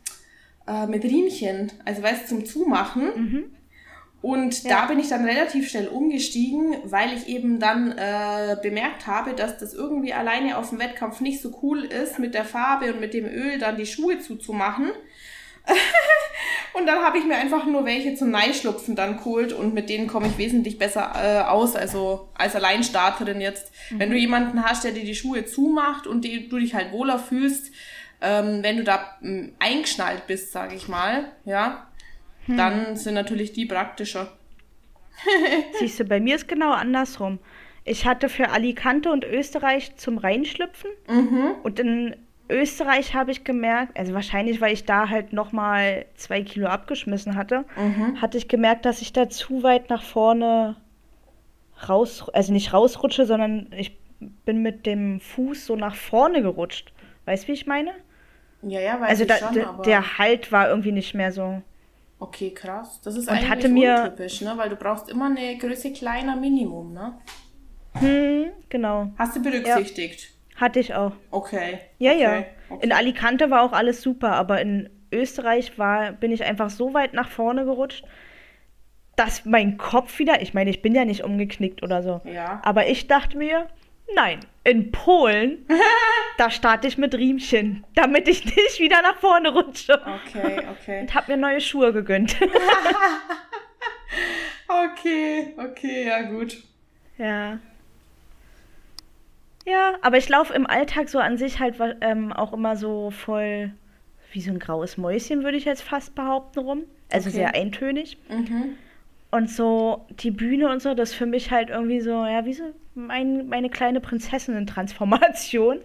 [0.66, 1.72] äh, mit Riemchen.
[1.84, 3.04] Also weißt du, zum Zumachen.
[3.16, 3.56] Mhm.
[4.22, 4.80] Und ja.
[4.80, 9.56] da bin ich dann relativ schnell umgestiegen, weil ich eben dann äh, bemerkt habe, dass
[9.56, 13.14] das irgendwie alleine auf dem Wettkampf nicht so cool ist, mit der Farbe und mit
[13.14, 14.90] dem Öl dann die Schuhe zuzumachen.
[16.74, 20.06] und dann habe ich mir einfach nur welche zum Neischlupfen dann geholt und mit denen
[20.06, 23.72] komme ich wesentlich besser äh, aus, also als Alleinstarterin jetzt.
[23.90, 23.98] Mhm.
[24.00, 27.18] Wenn du jemanden hast, der dir die Schuhe zumacht und die, du dich halt wohler
[27.18, 27.72] fühlst,
[28.20, 31.86] ähm, wenn du da ähm, eingeschnallt bist, sage ich mal, ja,
[32.50, 32.56] hm.
[32.56, 34.32] dann sind natürlich die praktischer.
[35.78, 37.38] Siehst du, bei mir ist genau andersrum.
[37.84, 41.54] Ich hatte für Alicante und Österreich zum Reinschlüpfen mhm.
[41.62, 42.16] und in
[42.50, 47.64] Österreich habe ich gemerkt, also wahrscheinlich, weil ich da halt nochmal zwei Kilo abgeschmissen hatte,
[47.76, 48.20] mhm.
[48.20, 50.76] hatte ich gemerkt, dass ich da zu weit nach vorne
[51.88, 53.96] raus, also nicht rausrutsche, sondern ich
[54.44, 56.92] bin mit dem Fuß so nach vorne gerutscht.
[57.24, 57.92] Weißt du, wie ich meine?
[58.62, 59.82] Ja, ja, weiß also ich da, schon, aber...
[59.84, 61.62] der Halt war irgendwie nicht mehr so.
[62.20, 63.00] Okay, krass.
[63.02, 64.52] Das ist und eigentlich hatte mir, untypisch, ne?
[64.56, 67.18] Weil du brauchst immer eine Größe kleiner Minimum, ne?
[67.94, 69.10] Hm, genau.
[69.16, 70.30] Hast du berücksichtigt?
[70.54, 71.12] Ja, hatte ich auch.
[71.30, 71.80] Okay.
[71.98, 72.20] Ja, okay.
[72.20, 72.44] ja.
[72.68, 72.84] Okay.
[72.84, 77.14] In Alicante war auch alles super, aber in Österreich war, bin ich einfach so weit
[77.14, 78.04] nach vorne gerutscht,
[79.16, 82.60] dass mein Kopf wieder, ich meine, ich bin ja nicht umgeknickt oder so, ja.
[82.62, 83.66] aber ich dachte mir,
[84.14, 85.66] Nein, in Polen,
[86.38, 89.94] da starte ich mit Riemchen, damit ich nicht wieder nach vorne rutsche.
[89.94, 91.00] Okay, okay.
[91.00, 92.36] Und habe mir neue Schuhe gegönnt.
[94.68, 96.58] okay, okay, ja gut.
[97.18, 97.58] Ja.
[99.66, 103.72] Ja, aber ich laufe im Alltag so an sich halt ähm, auch immer so voll
[104.32, 106.84] wie so ein graues Mäuschen, würde ich jetzt fast behaupten, rum.
[107.10, 107.38] Also okay.
[107.38, 108.16] sehr eintönig.
[108.28, 108.76] Mhm.
[109.30, 112.54] Und so die Bühne und so, das ist für mich halt irgendwie so, ja, wie
[112.54, 115.80] so mein, meine kleine Prinzessinnen-Transformation.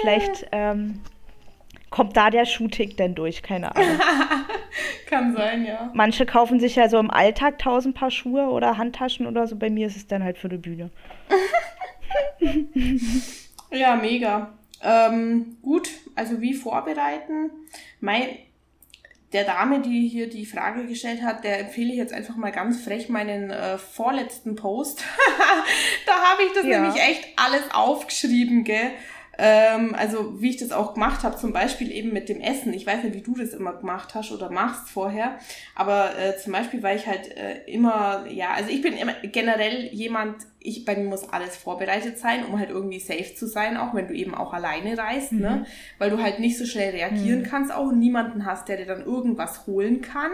[0.00, 1.00] Vielleicht ähm,
[1.90, 4.00] kommt da der Schuhtick denn durch, keine Ahnung.
[5.06, 5.90] Kann sein, ja.
[5.94, 9.56] Manche kaufen sich ja so im Alltag tausend Paar Schuhe oder Handtaschen oder so.
[9.56, 10.90] Bei mir ist es dann halt für die Bühne.
[13.70, 14.52] ja, mega.
[14.82, 17.50] Ähm, gut, also wie vorbereiten?
[18.00, 18.28] Mein,
[19.32, 22.82] der Dame, die hier die Frage gestellt hat, der empfehle ich jetzt einfach mal ganz
[22.82, 25.04] frech meinen äh, vorletzten Post.
[26.06, 26.80] da habe ich das ja.
[26.80, 28.90] nämlich echt alles aufgeschrieben, gell?
[29.42, 32.74] Ähm, also wie ich das auch gemacht habe, zum Beispiel eben mit dem Essen.
[32.74, 35.38] Ich weiß nicht, wie du das immer gemacht hast oder machst vorher,
[35.74, 39.86] aber äh, zum Beispiel, weil ich halt äh, immer, ja, also ich bin immer generell
[39.94, 43.94] jemand, ich, bei mir muss alles vorbereitet sein, um halt irgendwie safe zu sein, auch
[43.94, 45.38] wenn du eben auch alleine reist, ne?
[45.38, 45.56] mhm.
[45.60, 45.66] ne?
[45.96, 47.44] Weil du halt nicht so schnell reagieren mhm.
[47.44, 50.32] kannst auch und niemanden hast, der dir dann irgendwas holen kann.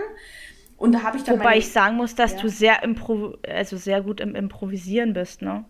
[0.76, 2.40] Und da habe ich dann Wobei meine, ich sagen muss, dass ja.
[2.40, 5.64] du sehr impro also sehr gut im Improvisieren bist, ne?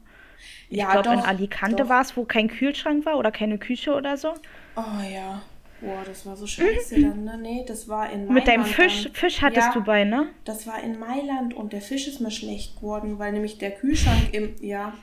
[0.69, 4.17] Ich ja, glaube, in Alicante war es, wo kein Kühlschrank war oder keine Küche oder
[4.17, 4.35] so.
[4.77, 5.43] Oh ja.
[5.81, 7.39] Boah, das war so scheiße dann, ne?
[7.41, 8.35] Nee, das war in Mailand.
[8.35, 9.15] Mit deinem Fisch, dann.
[9.15, 10.29] Fisch hattest ja, du bei, ne?
[10.45, 14.33] Das war in Mailand und der Fisch ist mir schlecht geworden, weil nämlich der Kühlschrank
[14.33, 14.95] im, ja.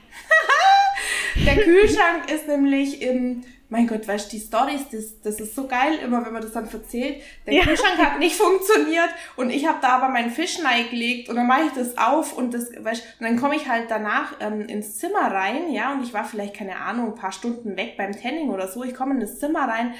[1.46, 5.66] der Kühlschrank ist nämlich im, mein Gott, weißt du, die Stories, das, das ist so
[5.66, 7.22] geil, immer wenn man das dann erzählt.
[7.46, 7.62] Der ja.
[7.62, 10.58] Kühlschrank hat nicht funktioniert und ich habe da aber meinen Fisch
[10.90, 13.90] gelegt und dann mache ich das auf und das, weißt und dann komme ich halt
[13.90, 17.76] danach ähm, ins Zimmer rein, ja, und ich war vielleicht, keine Ahnung, ein paar Stunden
[17.76, 18.84] weg beim Tanning oder so.
[18.84, 19.94] Ich komme in das Zimmer rein,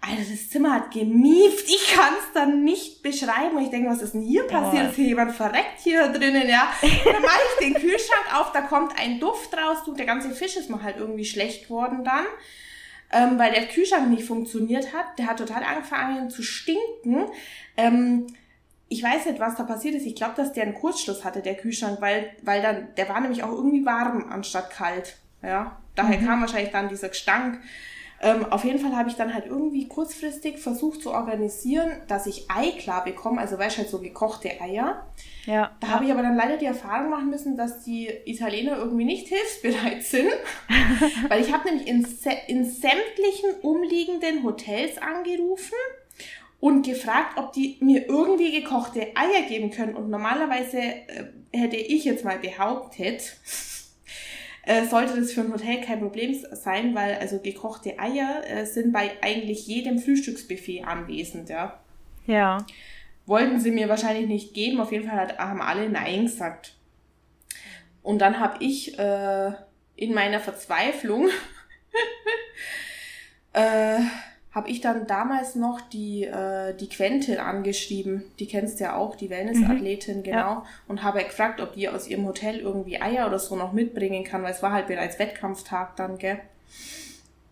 [0.00, 1.68] Alter, das Zimmer hat gemieft.
[1.68, 3.56] Ich kann es dann nicht beschreiben.
[3.56, 4.84] Und ich denke, was ist denn hier passiert?
[4.86, 4.90] Oh.
[4.90, 6.72] Ist hier jemand verreckt hier drinnen, ja?
[6.82, 9.78] Und dann mache ich den Kühlschrank auf, da kommt ein Duft raus.
[9.84, 12.26] Du, der ganze Fisch ist mal halt irgendwie schlecht geworden dann.
[13.10, 15.18] Ähm, weil der Kühlschrank nicht funktioniert hat.
[15.18, 17.26] Der hat total angefangen zu stinken.
[17.76, 18.26] Ähm,
[18.88, 20.06] ich weiß nicht, was da passiert ist.
[20.06, 23.42] Ich glaube, dass der einen Kurzschluss hatte, der Kühlschrank, weil, weil dann, der war nämlich
[23.42, 25.16] auch irgendwie warm anstatt kalt.
[25.42, 26.26] Ja, daher mhm.
[26.26, 27.60] kam wahrscheinlich dann dieser Gestank.
[28.20, 32.50] Ähm, auf jeden Fall habe ich dann halt irgendwie kurzfristig versucht zu organisieren, dass ich
[32.50, 35.06] Ei klar bekomme, also weißt halt so gekochte Eier.
[35.46, 35.76] Ja.
[35.80, 35.92] Da ja.
[35.94, 39.28] habe ich aber dann leider die Erfahrung machen müssen, dass die Italiener irgendwie nicht
[39.62, 40.32] hilfsbereit sind.
[41.28, 42.06] Weil ich habe nämlich in,
[42.48, 45.76] in sämtlichen umliegenden Hotels angerufen
[46.60, 49.94] und gefragt, ob die mir irgendwie gekochte Eier geben können.
[49.94, 53.36] Und normalerweise äh, hätte ich jetzt mal behauptet,
[54.68, 58.92] äh, sollte das für ein Hotel kein Problem sein, weil also gekochte Eier äh, sind
[58.92, 61.80] bei eigentlich jedem Frühstücksbuffet anwesend, ja.
[62.26, 62.66] Ja.
[63.24, 66.74] Wollten sie mir wahrscheinlich nicht geben, auf jeden Fall hat, haben alle Nein gesagt.
[68.02, 69.52] Und dann habe ich äh,
[69.96, 71.28] in meiner Verzweiflung
[73.54, 74.00] äh,
[74.52, 78.24] habe ich dann damals noch die, äh, die Quentin angeschrieben.
[78.38, 80.22] Die kennst du ja auch, die Wellnessathletin, mhm.
[80.22, 80.36] genau.
[80.36, 80.64] Ja.
[80.86, 84.42] Und habe gefragt, ob die aus ihrem Hotel irgendwie Eier oder so noch mitbringen kann,
[84.42, 86.40] weil es war halt bereits Wettkampftag dann, gell.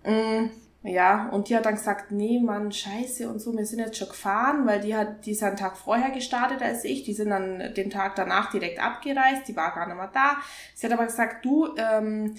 [0.05, 0.51] Mm,
[0.83, 4.09] ja, und die hat dann gesagt, nee, Mann, scheiße und so, wir sind jetzt schon
[4.09, 7.75] gefahren, weil die hat, die ist einen Tag vorher gestartet als ich, die sind dann
[7.75, 10.37] den Tag danach direkt abgereist, die war gar nicht mehr da.
[10.75, 12.37] Sie hat aber gesagt, du, ähm,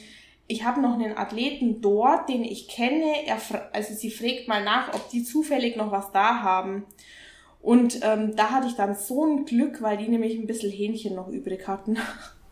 [0.47, 3.25] ich habe noch einen Athleten dort, den ich kenne.
[3.25, 3.37] Er,
[3.73, 6.85] also sie fragt mal nach, ob die zufällig noch was da haben.
[7.61, 11.15] Und ähm, da hatte ich dann so ein Glück, weil die nämlich ein bisschen Hähnchen
[11.15, 11.97] noch übrig hatten.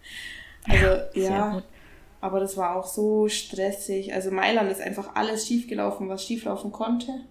[0.68, 1.64] also ja, ja
[2.26, 4.14] aber das war auch so stressig.
[4.14, 7.22] Also Mailand ist einfach alles schiefgelaufen, was schieflaufen konnte.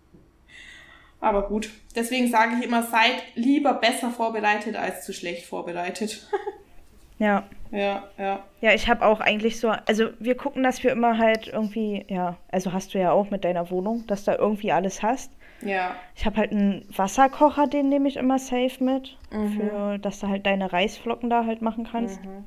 [1.20, 6.28] aber gut, deswegen sage ich immer, seid lieber besser vorbereitet als zu schlecht vorbereitet.
[7.18, 7.44] Ja.
[7.70, 8.44] Ja, ja.
[8.60, 12.36] Ja, ich habe auch eigentlich so, also wir gucken, dass wir immer halt irgendwie, ja,
[12.50, 15.32] also hast du ja auch mit deiner Wohnung, dass da irgendwie alles hast.
[15.62, 15.96] Ja.
[16.14, 19.52] Ich habe halt einen Wasserkocher, den nehme ich immer safe mit, mhm.
[19.52, 22.24] für, dass du halt deine Reisflocken da halt machen kannst.
[22.24, 22.44] Mhm.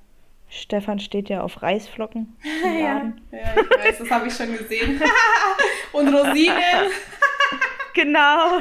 [0.50, 2.36] Stefan steht ja auf Reisflocken.
[2.64, 5.02] ja, ja, ich weiß, das habe ich schon gesehen.
[5.92, 6.92] Und Rosinen.
[7.94, 8.60] genau.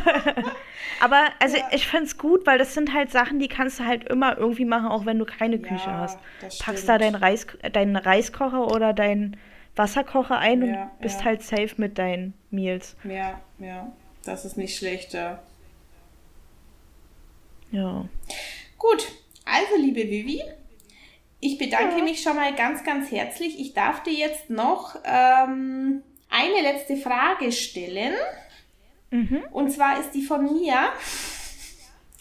[1.00, 1.68] Aber also ja.
[1.72, 4.64] ich finde es gut, weil das sind halt Sachen, die kannst du halt immer irgendwie
[4.64, 6.18] machen, auch wenn du keine Küche ja, hast.
[6.60, 9.36] Packst da deinen Reis, deinen Reiskocher oder deinen
[9.76, 12.96] Wasserkocher ein ja, und bist halt safe mit deinen Meals.
[13.04, 13.92] Ja, ja.
[14.24, 15.38] Das ist nicht schlecht, ja.
[17.70, 18.04] Ja.
[18.76, 19.06] Gut,
[19.44, 20.42] also liebe Vivi,
[21.40, 23.58] ich bedanke mich schon mal ganz, ganz herzlich.
[23.60, 28.14] Ich darf dir jetzt noch ähm, eine letzte Frage stellen.
[29.10, 29.42] Mhm.
[29.52, 30.74] Und zwar ist die von mir.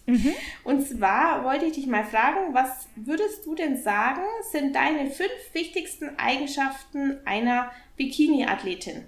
[0.06, 0.34] Mhm.
[0.64, 4.22] Und zwar wollte ich dich mal fragen, was würdest du denn sagen,
[4.52, 9.04] sind deine fünf wichtigsten Eigenschaften einer Bikini-Athletin?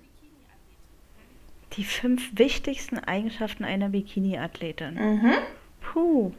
[1.73, 4.95] Die fünf wichtigsten Eigenschaften einer Bikini-Athletin.
[4.95, 5.33] Mhm.
[5.79, 6.31] Puh.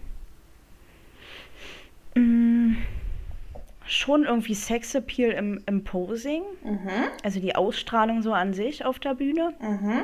[2.14, 2.76] Mm,
[3.86, 6.42] schon irgendwie Sexappeal im, im Posing.
[6.62, 6.90] Mhm.
[7.22, 9.54] Also die Ausstrahlung so an sich auf der Bühne.
[9.60, 10.02] Mhm.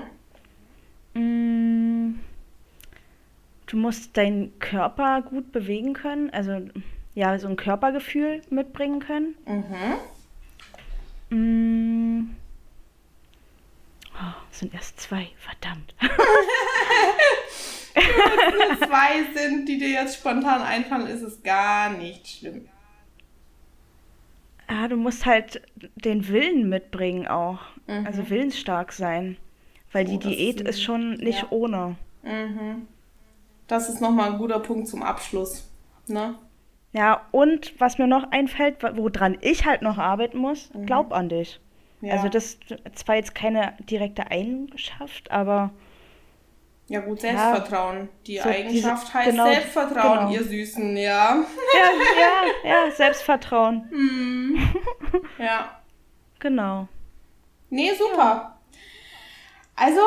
[1.17, 2.19] Mm,
[3.67, 6.61] du musst deinen Körper gut bewegen können, also
[7.15, 9.35] ja, so ein Körpergefühl mitbringen können.
[9.47, 9.95] Mhm.
[11.31, 12.37] Mm.
[14.15, 15.95] Oh, sind erst zwei, verdammt.
[17.95, 22.69] Wenn es nur zwei sind, die dir jetzt spontan einfallen, ist es gar nicht schlimm.
[24.69, 25.63] Ja, du musst halt
[25.95, 27.61] den Willen mitbringen auch.
[27.87, 28.07] Mhm.
[28.07, 29.39] Also willensstark sein.
[29.93, 31.49] Weil oh, die Diät ist, ist, schon nicht ja.
[31.51, 31.97] ohne.
[32.23, 32.89] Mhm.
[33.67, 35.69] Das ist nochmal ein guter Punkt zum Abschluss.
[36.07, 36.37] Ne?
[36.93, 40.87] Ja, und was mir noch einfällt, woran ich halt noch arbeiten muss, mhm.
[40.87, 41.61] glaub an dich.
[42.01, 42.15] Ja.
[42.15, 45.71] Also das ist zwar jetzt keine direkte Eigenschaft, aber
[46.89, 47.97] ja gut, Selbstvertrauen.
[47.97, 50.31] Ja, die so Eigenschaft diese, heißt genau, Selbstvertrauen, genau.
[50.31, 51.37] ihr Süßen, ja.
[51.75, 51.91] Ja,
[52.65, 53.89] ja, ja, Selbstvertrauen.
[53.91, 54.59] Hm.
[55.39, 55.81] Ja.
[56.39, 56.89] Genau.
[57.71, 58.56] Nee, super.
[59.77, 60.01] Also,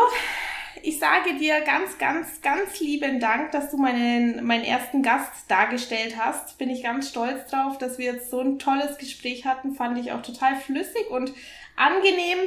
[0.82, 6.16] ich sage dir ganz, ganz, ganz lieben Dank, dass du meinen, meinen ersten Gast dargestellt
[6.18, 6.58] hast.
[6.58, 9.76] Bin ich ganz stolz drauf, dass wir jetzt so ein tolles Gespräch hatten.
[9.76, 11.34] Fand ich auch total flüssig und
[11.76, 12.40] angenehm.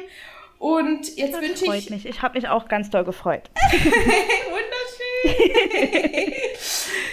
[0.62, 1.90] Und jetzt Das wünsche freut ich.
[1.90, 2.06] mich.
[2.06, 3.50] Ich habe mich auch ganz doll gefreut.
[5.24, 6.32] Wunderschön.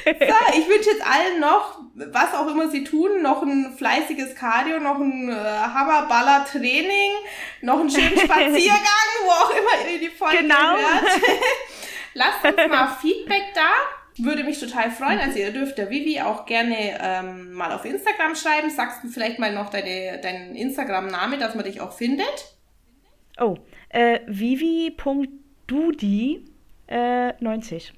[0.06, 4.80] so, ich wünsche jetzt allen noch, was auch immer sie tun, noch ein fleißiges Cardio,
[4.80, 7.12] noch ein äh, Hammerballer Training,
[7.62, 10.56] noch einen schönen Spaziergang, wo auch immer ihr die Folge Genau.
[10.78, 11.06] hört.
[12.14, 13.70] Lasst uns mal Feedback da.
[14.24, 15.18] Würde mich total freuen.
[15.20, 18.70] Also ihr dürft der Vivi auch gerne ähm, mal auf Instagram schreiben.
[18.70, 22.59] Sagst du vielleicht mal noch deine, deinen Instagram-Name, dass man dich auch findet?
[23.40, 23.56] Oh,
[23.90, 26.46] äh, vivi.dudi
[26.88, 27.94] äh, 90.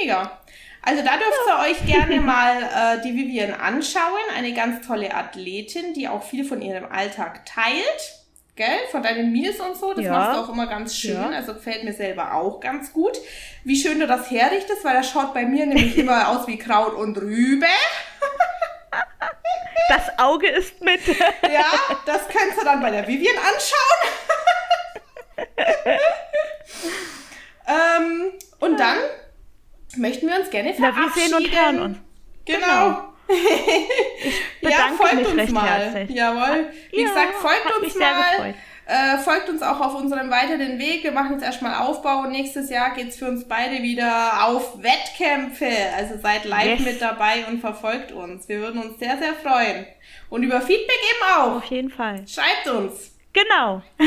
[0.00, 0.40] Mega.
[0.82, 4.02] Also da dürft ihr euch gerne mal äh, die Vivian anschauen.
[4.36, 8.16] Eine ganz tolle Athletin, die auch viel von ihrem Alltag teilt.
[8.56, 8.78] Gell?
[8.90, 9.92] Von deinen Meals und so.
[9.94, 10.12] Das Ja.
[10.12, 11.14] machst du auch immer ganz schön.
[11.14, 11.28] Ja.
[11.30, 13.18] Also gefällt mir selber auch ganz gut.
[13.64, 16.94] Wie schön du das herrichtest, weil das schaut bei mir nämlich immer aus wie Kraut
[16.94, 17.66] und Rübe.
[19.88, 21.00] Das Auge ist mit.
[21.52, 21.66] Ja,
[22.06, 24.12] das kannst du dann bei der Vivian anschauen.
[27.66, 28.98] Ähm, und dann
[29.96, 31.14] möchten wir uns gerne Na, verabschieden.
[31.32, 31.98] wir sehen und hören uns.
[32.46, 33.04] Genau.
[34.60, 35.66] ja, bedanke folgt mich uns recht mal.
[35.68, 36.10] herzlich.
[36.16, 36.68] Jawohl.
[36.90, 38.54] Wie Ja, gesagt, folgt uns mal.
[38.86, 41.04] Äh, folgt uns auch auf unserem weiteren Weg.
[41.04, 45.68] Wir machen jetzt erstmal Aufbau und nächstes Jahr geht's für uns beide wieder auf Wettkämpfe.
[45.96, 46.80] Also seid live Yes.
[46.80, 48.48] mit dabei und verfolgt uns.
[48.48, 49.86] Wir würden uns sehr, sehr freuen.
[50.28, 51.56] Und über Feedback eben auch.
[51.58, 52.24] Auf jeden Fall.
[52.26, 53.12] Schreibt uns.
[53.32, 53.82] Genau.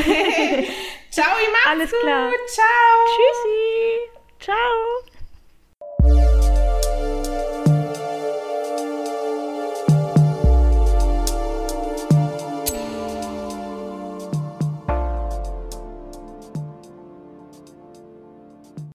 [1.10, 2.00] Ciao, ihr macht's Alles gut.
[2.02, 2.32] klar.
[2.48, 3.06] Ciao.
[3.08, 4.10] Tschüssi.
[4.40, 5.13] Ciao.